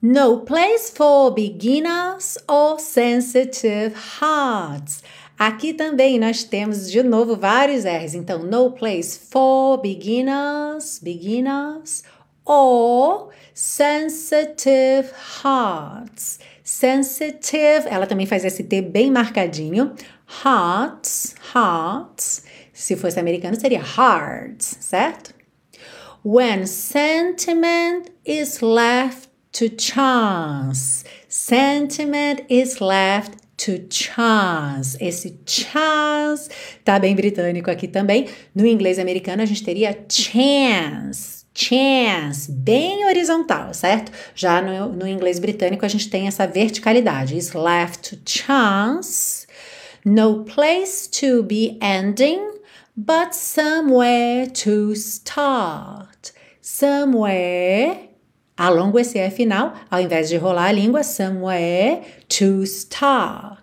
No 0.00 0.38
place 0.40 0.90
for 0.90 1.30
beginners 1.32 2.38
or 2.48 2.80
sensitive 2.80 3.94
hearts. 4.20 5.02
Aqui 5.38 5.74
também 5.74 6.18
nós 6.18 6.42
temos 6.42 6.90
de 6.90 7.02
novo 7.02 7.36
vários 7.36 7.84
R's. 7.84 8.14
Então, 8.14 8.38
no 8.38 8.70
place 8.70 9.18
for 9.30 9.78
beginners, 9.78 10.98
beginners, 11.00 12.02
or 12.44 13.30
sensitive 13.54 15.12
hearts. 15.42 16.38
Sensitive, 16.64 17.86
ela 17.86 18.06
também 18.06 18.26
faz 18.26 18.44
esse 18.44 18.64
T 18.64 18.80
bem 18.80 19.10
marcadinho. 19.10 19.94
Hearts, 20.44 21.34
hearts. 21.54 22.44
Se 22.72 22.96
fosse 22.96 23.20
americano, 23.20 23.58
seria 23.60 23.82
hearts, 23.82 24.78
certo? 24.80 25.34
When 26.24 26.66
sentiment 26.66 28.10
is 28.24 28.60
left 28.60 29.28
to 29.52 29.68
chance. 29.76 31.04
Sentiment 31.28 32.44
is 32.48 32.80
left 32.80 33.36
to 33.58 33.86
chance. 33.90 34.96
Esse 35.00 35.38
chance 35.46 36.48
tá 36.84 36.98
bem 36.98 37.14
britânico 37.14 37.70
aqui 37.70 37.86
também. 37.86 38.28
No 38.54 38.66
inglês 38.66 38.98
americano 38.98 39.42
a 39.42 39.46
gente 39.46 39.62
teria 39.62 39.96
chance. 40.08 41.41
Chance, 41.54 42.50
bem 42.50 43.04
horizontal, 43.04 43.74
certo? 43.74 44.10
Já 44.34 44.62
no, 44.62 44.88
no 44.90 45.06
inglês 45.06 45.38
britânico 45.38 45.84
a 45.84 45.88
gente 45.88 46.08
tem 46.08 46.26
essa 46.26 46.46
verticalidade. 46.46 47.36
Is 47.36 47.52
left 47.52 48.10
to 48.10 48.22
chance. 48.24 49.46
No 50.04 50.44
place 50.44 51.08
to 51.08 51.42
be 51.42 51.78
ending, 51.80 52.40
but 52.96 53.34
somewhere 53.34 54.50
to 54.50 54.92
start. 54.92 56.32
Somewhere 56.60 58.10
alongo 58.56 58.98
esse 58.98 59.18
E 59.18 59.30
final, 59.30 59.74
ao 59.90 60.00
invés 60.00 60.28
de 60.28 60.36
rolar 60.36 60.66
a 60.66 60.72
língua, 60.72 61.02
somewhere 61.02 62.02
to 62.28 62.62
start. 62.62 63.62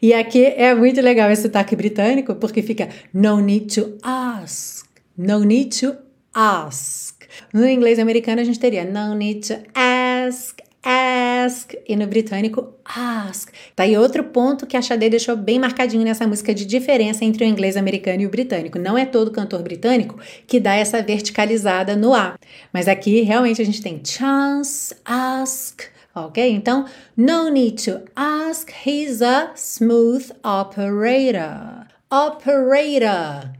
E 0.00 0.14
aqui 0.14 0.44
é 0.44 0.74
muito 0.74 1.00
legal 1.00 1.30
esse 1.30 1.42
sotaque 1.42 1.74
britânico, 1.74 2.34
porque 2.36 2.62
fica 2.62 2.88
no 3.12 3.40
need 3.40 3.74
to 3.74 3.98
ask, 4.02 4.86
no 5.16 5.44
need 5.44 5.80
to 5.80 6.07
ask. 6.38 7.26
No 7.52 7.68
inglês 7.68 7.98
americano 7.98 8.40
a 8.40 8.44
gente 8.44 8.60
teria 8.60 8.84
no 8.84 9.12
need 9.14 9.48
to 9.48 9.54
ask, 9.74 10.60
ask, 10.84 11.74
e 11.86 11.96
no 11.96 12.06
britânico, 12.06 12.74
ask. 12.84 13.50
Tá 13.74 13.82
aí 13.82 13.98
outro 13.98 14.22
ponto 14.22 14.64
que 14.64 14.76
a 14.76 14.82
Xadê 14.82 15.10
deixou 15.10 15.36
bem 15.36 15.58
marcadinho 15.58 16.04
nessa 16.04 16.28
música 16.28 16.54
de 16.54 16.64
diferença 16.64 17.24
entre 17.24 17.44
o 17.44 17.46
inglês 17.46 17.76
americano 17.76 18.22
e 18.22 18.26
o 18.26 18.30
britânico. 18.30 18.78
Não 18.78 18.96
é 18.96 19.04
todo 19.04 19.32
cantor 19.32 19.62
britânico 19.62 20.16
que 20.46 20.60
dá 20.60 20.76
essa 20.76 21.02
verticalizada 21.02 21.96
no 21.96 22.14
A, 22.14 22.38
mas 22.72 22.86
aqui 22.86 23.22
realmente 23.22 23.60
a 23.60 23.64
gente 23.64 23.82
tem 23.82 24.00
chance, 24.04 24.94
ask, 25.04 25.82
ok? 26.14 26.52
Então, 26.52 26.84
no 27.16 27.48
need 27.48 27.84
to 27.84 28.00
ask, 28.14 28.70
he's 28.86 29.22
a 29.22 29.54
smooth 29.56 30.30
operator. 30.44 31.88
Operator. 32.10 33.57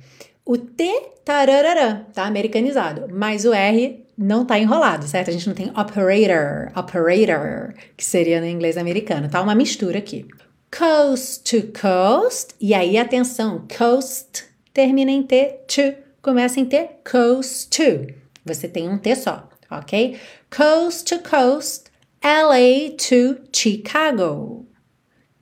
O 0.49 0.57
T, 0.57 1.11
tararara, 1.27 2.07
tá 2.15 2.25
americanizado, 2.25 3.07
mas 3.13 3.45
o 3.45 3.53
R 3.53 4.03
não 4.17 4.47
tá 4.47 4.59
enrolado, 4.59 5.07
certo? 5.07 5.29
A 5.29 5.33
gente 5.35 5.47
não 5.47 5.55
tem 5.55 5.69
operator, 5.69 6.73
operator, 6.75 7.75
que 7.95 8.03
seria 8.03 8.41
no 8.41 8.47
inglês 8.47 8.79
americano, 8.79 9.29
tá? 9.29 9.43
Uma 9.43 9.55
mistura 9.55 9.99
aqui. 9.99 10.27
Coast 10.75 11.43
to 11.45 11.69
coast, 11.79 12.55
e 12.59 12.73
aí 12.73 12.97
atenção, 12.97 13.69
coast 13.77 14.47
termina 14.73 15.11
em 15.11 15.23
T, 15.23 15.61
to 15.67 16.03
começa 16.23 16.59
em 16.59 16.65
T, 16.65 16.93
coast 17.05 17.69
to. 17.69 18.15
Você 18.47 18.67
tem 18.67 18.89
um 18.89 18.97
T 18.97 19.17
só, 19.17 19.47
ok? 19.71 20.19
Coast 20.49 21.15
to 21.15 21.29
coast, 21.29 21.91
LA 22.25 22.97
to 22.97 23.39
Chicago. 23.53 24.67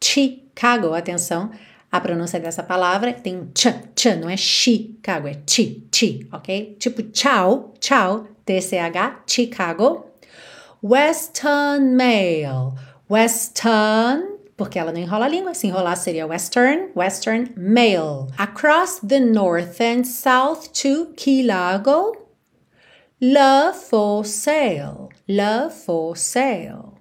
Chicago, 0.03 0.95
atenção, 0.95 1.53
a 1.91 2.01
pronúncia 2.01 2.41
dessa 2.41 2.63
palavra 2.63 3.13
tem 3.13 3.37
um 3.37 3.51
ch, 3.55 3.69
ch, 3.95 4.17
não 4.21 4.29
é 4.29 4.37
Chicago, 4.37 5.29
é 5.29 5.41
chi, 5.47 5.87
chi, 5.91 6.27
ok? 6.33 6.77
Tipo 6.79 7.03
tchau, 7.03 7.75
tchau, 7.81 8.27
TCH, 8.45 9.23
Chicago. 9.27 10.07
Western 10.83 11.97
Mail. 11.97 12.75
Western, 13.09 14.39
porque 14.57 14.79
ela 14.79 14.93
não 14.93 15.01
enrola 15.01 15.27
a 15.27 15.29
língua, 15.29 15.55
se 15.55 15.67
enrolar 15.67 15.97
seria 15.97 16.27
Western, 16.27 16.91
Western 16.95 17.51
Mail. 17.57 18.29
Across 18.39 19.01
the 19.07 19.21
north 19.21 19.81
and 19.81 20.05
south 20.05 20.71
to 20.73 21.13
Key 21.17 21.43
Largo. 21.43 22.13
Love 23.21 23.79
for 23.79 24.25
sale. 24.25 25.09
Love 25.29 25.75
for 25.75 26.17
sale. 26.17 26.95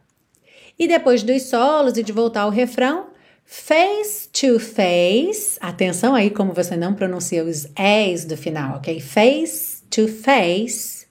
E 0.77 0.87
depois 0.87 1.23
dos 1.23 1.43
solos 1.43 1.97
e 1.97 2.03
de 2.03 2.11
voltar 2.11 2.41
ao 2.41 2.49
refrão, 2.49 3.07
face 3.45 4.27
to 4.33 4.59
face. 4.59 5.57
Atenção 5.61 6.13
aí 6.13 6.29
como 6.29 6.53
você 6.53 6.75
não 6.75 6.93
pronuncia 6.93 7.43
os 7.43 7.67
es 7.77 8.25
do 8.25 8.35
final, 8.35 8.77
ok? 8.77 8.99
Face 8.99 9.83
to 9.89 10.07
face 10.07 11.05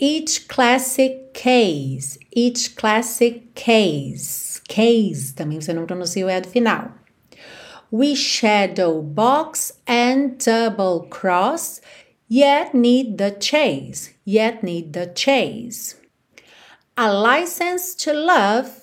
each 0.00 0.46
classic 0.48 1.34
case, 1.34 2.18
each 2.34 2.70
classic 2.70 3.52
case, 3.54 4.60
case, 4.66 5.34
também 5.34 5.60
você 5.60 5.74
não 5.74 5.84
pronuncia 5.84 6.24
o 6.24 6.30
E 6.30 6.40
do 6.40 6.48
final. 6.48 6.92
We 7.92 8.14
shadow 8.14 9.02
box 9.02 9.74
and 9.86 10.38
double 10.38 11.08
cross, 11.10 11.82
yet 12.30 12.74
need 12.74 13.18
the 13.18 13.36
chase, 13.38 14.14
yet 14.24 14.64
need 14.64 14.92
the 14.92 15.12
chase. 15.14 15.96
A 16.96 17.10
license 17.10 17.94
to 17.96 18.12
love 18.12 18.79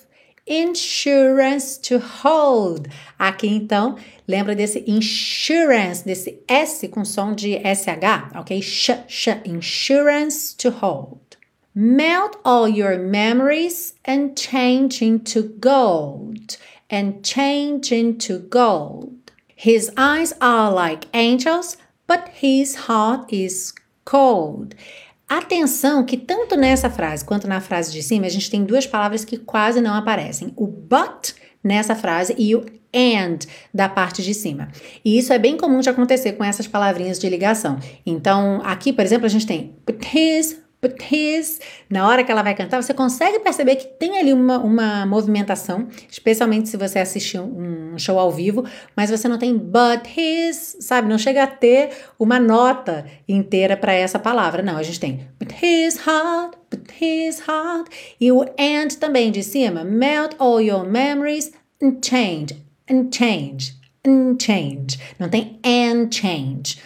insurance 0.48 1.78
to 1.78 1.98
hold. 1.98 2.88
Aqui 3.18 3.48
então, 3.48 3.96
lembra 4.26 4.54
desse 4.54 4.82
insurance, 4.86 6.04
desse 6.04 6.40
S 6.48 6.88
com 6.88 7.04
som 7.04 7.34
de 7.34 7.58
SH, 7.58 8.36
ok? 8.36 8.60
Sh, 8.62 8.90
sh, 9.06 9.28
insurance 9.44 10.56
to 10.56 10.70
hold. 10.70 11.36
Melt 11.74 12.36
all 12.44 12.66
your 12.68 12.98
memories 12.98 13.94
and 14.04 14.34
change 14.34 15.00
into 15.00 15.42
gold, 15.60 16.56
and 16.90 17.22
change 17.22 17.92
into 17.92 18.40
gold. 18.40 19.32
His 19.54 19.90
eyes 19.96 20.34
are 20.40 20.72
like 20.72 21.06
angels, 21.14 21.76
but 22.06 22.28
his 22.28 22.86
heart 22.86 23.32
is 23.32 23.72
cold. 24.04 24.74
Atenção 25.28 26.04
que 26.04 26.16
tanto 26.16 26.56
nessa 26.56 26.88
frase 26.88 27.24
quanto 27.24 27.46
na 27.46 27.60
frase 27.60 27.92
de 27.92 28.02
cima 28.02 28.26
a 28.26 28.30
gente 28.30 28.50
tem 28.50 28.64
duas 28.64 28.86
palavras 28.86 29.24
que 29.24 29.36
quase 29.36 29.80
não 29.80 29.94
aparecem. 29.94 30.52
O 30.56 30.66
but 30.66 31.34
nessa 31.62 31.94
frase 31.94 32.34
e 32.38 32.54
o 32.56 32.64
and 32.94 33.40
da 33.72 33.88
parte 33.88 34.22
de 34.22 34.32
cima. 34.32 34.68
E 35.04 35.18
isso 35.18 35.32
é 35.32 35.38
bem 35.38 35.56
comum 35.56 35.80
de 35.80 35.90
acontecer 35.90 36.32
com 36.32 36.44
essas 36.44 36.66
palavrinhas 36.66 37.18
de 37.18 37.28
ligação. 37.28 37.78
Então, 38.06 38.62
aqui, 38.64 38.92
por 38.92 39.04
exemplo, 39.04 39.26
a 39.26 39.28
gente 39.28 39.46
tem 39.46 39.76
his, 40.14 40.58
his. 41.10 41.60
Na 41.90 42.08
hora 42.08 42.22
que 42.22 42.30
ela 42.30 42.42
vai 42.42 42.54
cantar, 42.54 42.82
você 42.82 42.94
consegue 42.94 43.40
perceber 43.40 43.76
que 43.76 43.86
tem 43.86 44.18
ali 44.18 44.32
uma, 44.32 44.58
uma 44.58 45.06
movimentação, 45.06 45.88
especialmente 46.10 46.68
se 46.68 46.76
você 46.76 46.98
assistir 46.98 47.38
um 47.40 47.88
um 47.98 47.98
show 47.98 48.18
ao 48.18 48.30
vivo, 48.30 48.64
mas 48.94 49.10
você 49.10 49.26
não 49.26 49.38
tem 49.38 49.56
but 49.56 50.06
his, 50.16 50.76
sabe? 50.80 51.08
Não 51.08 51.18
chega 51.18 51.42
a 51.42 51.46
ter 51.46 51.90
uma 52.18 52.38
nota 52.38 53.04
inteira 53.28 53.76
para 53.76 53.92
essa 53.92 54.18
palavra. 54.18 54.62
Não, 54.62 54.76
a 54.76 54.82
gente 54.82 55.00
tem 55.00 55.28
but 55.38 55.52
his 55.52 55.96
heart, 56.06 56.56
but 56.70 56.88
his 57.00 57.40
heart. 57.40 57.90
E 58.20 58.30
o 58.30 58.42
and 58.42 58.88
também 59.00 59.32
de 59.32 59.42
cima, 59.42 59.84
melt 59.84 60.34
all 60.38 60.60
your 60.60 60.86
memories 60.86 61.52
and 61.82 61.98
change, 62.02 62.56
and 62.88 63.08
change, 63.12 63.74
and 64.06 64.36
change. 64.40 64.98
Não 65.18 65.28
tem 65.28 65.58
and 65.64 66.08
change. 66.12 66.78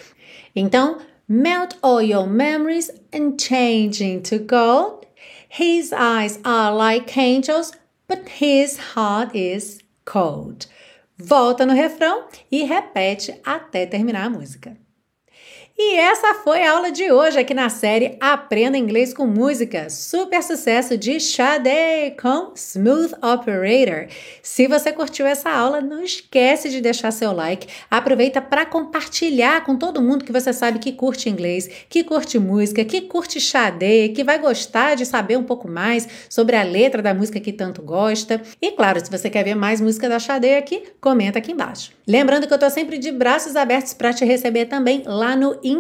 Então, 0.57 0.99
melt 1.33 1.79
all 1.83 2.03
your 2.03 2.27
memories 2.27 2.91
and 3.11 3.41
change 3.41 4.03
into 4.03 4.39
gold. 4.39 5.07
His 5.49 5.91
eyes 5.91 6.39
are 6.45 6.75
like 6.75 7.17
angels, 7.17 7.73
but 8.07 8.29
his 8.29 8.79
heart 8.93 9.35
is 9.35 9.81
cold. 10.05 10.67
Volta 11.17 11.65
no 11.65 11.75
refrão 11.75 12.29
e 12.51 12.65
repete 12.65 13.41
até 13.45 13.87
terminar 13.87 14.27
a 14.27 14.31
música. 14.31 14.77
E 15.85 15.97
essa 15.97 16.33
foi 16.35 16.63
a 16.63 16.73
aula 16.73 16.93
de 16.93 17.11
hoje 17.11 17.41
aqui 17.41 17.53
na 17.53 17.69
série 17.69 18.17
Aprenda 18.21 18.79
Inglês 18.79 19.13
com 19.13 19.27
Música. 19.27 19.91
Super 19.91 20.41
sucesso 20.41 20.97
de 20.97 21.19
Sade 21.19 22.15
com 22.23 22.53
Smooth 22.55 23.15
Operator. 23.21 24.07
Se 24.41 24.69
você 24.69 24.93
curtiu 24.93 25.27
essa 25.27 25.51
aula, 25.51 25.81
não 25.81 26.03
esquece 26.03 26.71
de 26.71 26.81
deixar 26.81 27.11
seu 27.11 27.33
like. 27.33 27.67
Aproveita 27.91 28.41
para 28.41 28.65
compartilhar 28.65 29.65
com 29.65 29.77
todo 29.77 30.01
mundo 30.01 30.25
que 30.25 30.33
você 30.33 30.53
sabe 30.53 30.79
que 30.79 30.93
curte 30.93 31.29
inglês, 31.29 31.69
que 31.89 32.05
curte 32.05 32.39
música, 32.39 32.85
que 32.85 33.01
curte 33.01 33.41
Sade, 33.41 34.11
que 34.15 34.23
vai 34.23 34.39
gostar 34.39 34.95
de 34.95 35.05
saber 35.05 35.37
um 35.37 35.45
pouco 35.45 35.69
mais 35.69 36.09
sobre 36.31 36.55
a 36.55 36.63
letra 36.63 37.03
da 37.03 37.13
música 37.13 37.41
que 37.41 37.53
tanto 37.53 37.83
gosta. 37.83 38.41
E 38.63 38.71
claro, 38.71 39.05
se 39.05 39.11
você 39.11 39.29
quer 39.29 39.45
ver 39.45 39.57
mais 39.57 39.81
música 39.81 40.09
da 40.09 40.21
Sade 40.21 40.55
aqui, 40.55 40.85
comenta 41.01 41.41
aqui 41.41 41.51
embaixo. 41.51 41.91
Lembrando 42.07 42.47
que 42.47 42.55
eu 42.55 42.59
tô 42.59 42.71
sempre 42.71 42.99
de 42.99 43.11
braços 43.11 43.57
abertos 43.57 43.93
para 43.93 44.13
te 44.13 44.25
receber 44.25 44.67
também 44.67 45.03
lá 45.05 45.35
no 45.35 45.59
Instagram, 45.63 45.72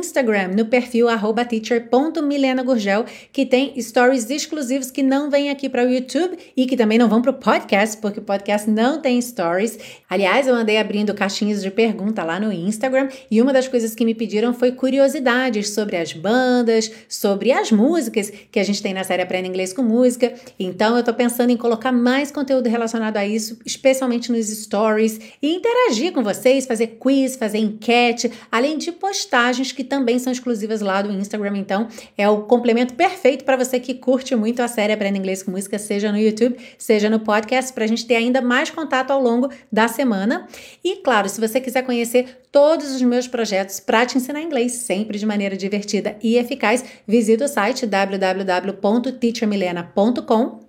no 0.55 0.66
perfil 0.66 1.07
teacher.milenagurgel, 1.49 3.05
que 3.32 3.45
tem 3.45 3.80
stories 3.80 4.30
exclusivos 4.30 4.90
que 4.90 5.03
não 5.03 5.30
vêm 5.30 5.51
aqui 5.51 5.68
para 5.68 5.84
o 5.84 5.88
YouTube 5.88 6.36
e 6.57 6.66
que 6.66 6.76
também 6.76 6.99
não 6.99 7.09
vão 7.09 7.20
para 7.20 7.30
o 7.30 7.34
podcast, 7.34 7.97
porque 7.99 8.20
o 8.20 8.22
podcast 8.22 8.70
não 8.70 9.01
tem 9.01 9.20
stories. 9.20 9.78
Aliás, 10.09 10.47
eu 10.47 10.55
andei 10.55 10.78
abrindo 10.78 11.14
caixinhas 11.14 11.62
de 11.62 11.70
pergunta 11.70 12.22
lá 12.22 12.38
no 12.38 12.53
Instagram 12.53 13.09
e 13.30 13.40
uma 13.40 13.53
das 13.53 13.68
coisas 13.68 13.95
que 13.95 14.05
me 14.05 14.14
pediram 14.14 14.55
foi 14.55 14.72
curiosidades 14.72 15.70
sobre 15.70 15.97
as 15.97 16.12
bandas, 16.12 16.90
sobre 17.09 17.53
as 17.53 17.72
músicas 17.72 18.32
que 18.51 18.61
a 18.61 18.64
gente 18.64 18.82
tem 18.82 18.95
na 18.95 19.05
série 19.05 19.22
Aprenda 19.22 19.49
Inglês 19.49 19.72
com 19.72 19.82
Música. 19.82 20.32
Então, 20.59 20.97
eu 20.97 21.03
tô 21.03 21.12
pensando 21.12 21.51
em 21.51 21.57
colocar 21.57 21.93
mais 21.93 22.30
conteúdo 22.30 22.68
relacionado 22.68 23.16
a 23.16 23.26
isso, 23.26 23.59
especialmente 23.64 24.30
nos 24.30 24.47
stories, 24.47 25.18
e 25.40 25.55
interagir 25.55 26.12
com 26.12 26.22
vocês, 26.22 26.66
fazer 26.66 26.99
quiz, 26.99 27.36
fazer 27.36 27.59
enquete, 27.59 28.30
além 28.51 28.78
de 28.78 28.93
postagens 28.93 29.71
que 29.74 29.84
também 29.84 30.18
são 30.18 30.32
exclusivas 30.32 30.80
lá 30.80 31.02
do 31.02 31.12
Instagram. 31.12 31.56
Então, 31.56 31.88
é 32.16 32.28
o 32.28 32.42
complemento 32.42 32.94
perfeito 32.94 33.44
para 33.44 33.56
você 33.56 33.80
que 33.80 33.94
curte 33.94 34.36
muito 34.36 34.60
a 34.60 34.68
série 34.68 34.92
Aprenda 34.92 35.18
Inglês 35.18 35.42
com 35.42 35.50
Música, 35.50 35.78
seja 35.78 36.12
no 36.12 36.18
YouTube, 36.18 36.56
seja 36.78 37.10
no 37.10 37.20
podcast, 37.20 37.72
para 37.72 37.84
a 37.84 37.86
gente 37.86 38.06
ter 38.06 38.16
ainda 38.16 38.40
mais 38.40 38.70
contato 38.70 39.10
ao 39.10 39.20
longo 39.20 39.48
da 39.70 39.88
semana. 39.88 40.46
E, 40.84 40.96
claro, 40.96 41.28
se 41.28 41.40
você 41.40 41.60
quiser 41.60 41.82
conhecer 41.82 42.42
todos 42.52 42.94
os 42.94 43.02
meus 43.02 43.26
projetos 43.26 43.80
para 43.80 44.04
te 44.04 44.18
ensinar 44.18 44.42
inglês 44.42 44.72
sempre 44.72 45.18
de 45.18 45.24
maneira 45.24 45.56
divertida 45.56 46.18
e 46.22 46.36
eficaz, 46.36 46.84
visita 47.06 47.46
o 47.46 47.48
site 47.48 47.86
www.teachermilena.com. 47.86 50.60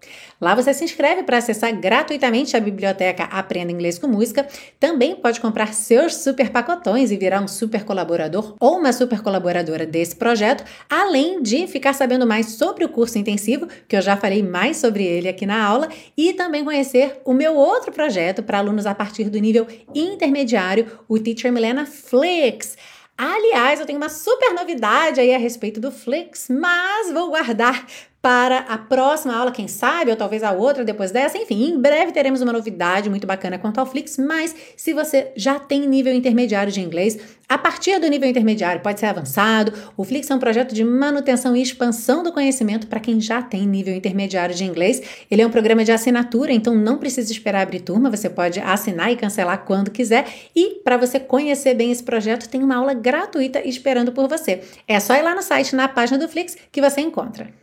Lá 0.44 0.54
você 0.56 0.74
se 0.74 0.84
inscreve 0.84 1.24
para 1.24 1.38
acessar 1.38 1.74
gratuitamente 1.74 2.58
a 2.58 2.60
biblioteca 2.60 3.24
Aprenda 3.32 3.72
Inglês 3.72 3.98
com 3.98 4.08
Música. 4.08 4.46
Também 4.78 5.16
pode 5.16 5.40
comprar 5.40 5.74
seus 5.74 6.18
super 6.18 6.50
pacotões 6.50 7.12
e 7.12 7.18
virar 7.18 7.42
um 7.42 7.48
super 7.48 7.86
colaborador 7.86 8.54
ou 8.60 8.78
uma 8.78 8.92
super 8.92 9.22
colaboradora 9.22 9.86
desse 9.86 10.18
projeto, 10.18 10.66
além 10.90 11.42
de 11.42 11.66
ficar 11.66 11.94
sabendo 11.94 12.28
mais 12.28 12.56
sobre 12.56 12.84
o 12.84 12.90
curso 12.90 13.18
intensivo, 13.18 13.70
que 13.88 13.96
eu 13.96 14.02
já 14.02 14.18
falei 14.18 14.44
mais 14.44 14.76
sobre 14.76 15.06
ele 15.06 15.30
aqui 15.30 15.46
na 15.46 15.64
aula, 15.64 15.88
e 16.18 16.34
também 16.34 16.66
conhecer 16.66 17.22
o 17.24 17.34
meu 17.34 17.56
outro 17.56 17.94
projeto 17.94 18.44
para 18.44 18.58
alunos 18.58 18.86
a 18.86 18.94
partir 18.94 19.30
do 19.30 19.40
nível 19.40 19.66
intermediário, 19.96 21.00
o 21.08 21.18
Teacher 21.18 21.54
Milena 21.54 21.86
Flix. 21.86 22.78
Aliás, 23.18 23.80
eu 23.80 23.86
tenho 23.86 23.98
uma 23.98 24.10
super 24.10 24.54
novidade 24.54 25.22
aí 25.22 25.34
a 25.34 25.38
respeito 25.38 25.80
do 25.80 25.90
Flix, 25.90 26.48
mas 26.50 27.14
vou 27.14 27.30
guardar 27.30 27.86
para 28.24 28.60
a 28.60 28.78
próxima 28.78 29.36
aula, 29.36 29.52
quem 29.52 29.68
sabe, 29.68 30.10
ou 30.10 30.16
talvez 30.16 30.44
a 30.44 30.54
outra 30.54 30.86
depois 30.86 31.12
dessa. 31.12 31.38
Enfim, 31.38 31.66
em 31.66 31.78
breve 31.78 32.14
teremos 32.14 32.40
uma 32.40 32.54
novidade 32.54 33.10
muito 33.10 33.28
bacana 33.28 33.60
quanto 33.60 33.80
ao 33.80 33.86
Flix, 33.86 34.18
mas 34.18 34.56
se 34.78 34.94
você 34.94 35.34
já 35.36 35.60
tem 35.60 35.86
nível 35.86 36.14
intermediário 36.14 36.72
de 36.72 36.80
inglês, 36.80 37.20
a 37.50 37.58
partir 37.58 38.00
do 38.00 38.08
nível 38.08 38.30
intermediário 38.30 38.82
pode 38.82 39.02
ser 39.02 39.08
avançado. 39.08 39.74
O 39.98 40.06
Flix 40.06 40.32
é 40.32 40.36
um 40.36 40.40
projeto 40.40 40.74
de 40.74 40.86
manutenção 40.86 41.54
e 41.54 41.62
expansão 41.62 42.24
do 42.24 42.32
conhecimento 42.32 42.88
para 42.88 43.02
quem 43.02 43.20
já 43.20 43.42
tem 43.42 43.68
nível 43.68 43.94
intermediário 43.94 44.56
de 44.56 44.64
inglês. 44.64 45.02
Ele 45.30 45.42
é 45.42 45.46
um 45.46 45.52
programa 45.52 45.84
de 45.84 45.92
assinatura, 45.92 46.54
então 46.54 46.74
não 46.74 46.98
precisa 46.98 47.30
esperar 47.30 47.64
abrir 47.64 47.82
turma, 47.82 48.10
você 48.10 48.30
pode 48.30 48.58
assinar 48.62 49.12
e 49.12 49.18
cancelar 49.18 49.66
quando 49.66 49.92
quiser. 49.92 50.26
E 50.56 50.76
para 50.82 50.96
você 50.96 51.20
conhecer 51.20 51.74
bem 51.74 51.92
esse 51.92 52.02
projeto, 52.02 52.48
tem 52.48 52.64
uma 52.64 52.78
aula 52.78 52.94
gratuita 52.94 53.60
esperando 53.68 54.14
por 54.14 54.30
você. 54.30 54.62
É 54.88 54.98
só 55.02 55.14
ir 55.14 55.24
lá 55.24 55.36
no 55.36 55.42
site, 55.42 55.76
na 55.76 55.90
página 55.90 56.18
do 56.18 56.30
Flix, 56.30 56.56
que 56.72 56.80
você 56.80 57.02
encontra. 57.02 57.63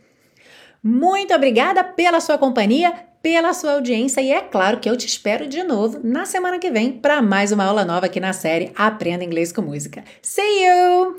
Muito 0.83 1.33
obrigada 1.33 1.83
pela 1.83 2.19
sua 2.19 2.39
companhia, 2.39 2.91
pela 3.21 3.53
sua 3.53 3.73
audiência 3.73 4.19
e 4.19 4.31
é 4.31 4.41
claro 4.41 4.79
que 4.79 4.89
eu 4.89 4.97
te 4.97 5.05
espero 5.05 5.47
de 5.47 5.61
novo 5.61 5.99
na 6.03 6.25
semana 6.25 6.57
que 6.57 6.71
vem 6.71 6.91
para 6.91 7.21
mais 7.21 7.51
uma 7.51 7.65
aula 7.65 7.85
nova 7.85 8.07
aqui 8.07 8.19
na 8.19 8.33
série 8.33 8.71
Aprenda 8.75 9.23
Inglês 9.23 9.51
com 9.51 9.61
Música. 9.61 10.03
See 10.23 10.65
you! 10.65 11.15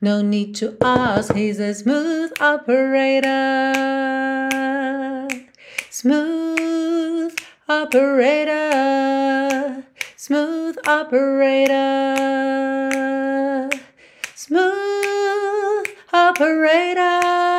No 0.00 0.20
need 0.20 0.58
to 0.58 0.76
ask, 0.84 1.32
he's 1.34 1.60
a 1.60 1.72
smooth 1.72 2.32
operator. 2.40 3.28
Smooth 5.90 7.34
operator. 7.68 9.84
Smooth 10.16 10.76
operator. 10.88 11.74
Smooth 14.34 15.86
operator. 16.12 17.53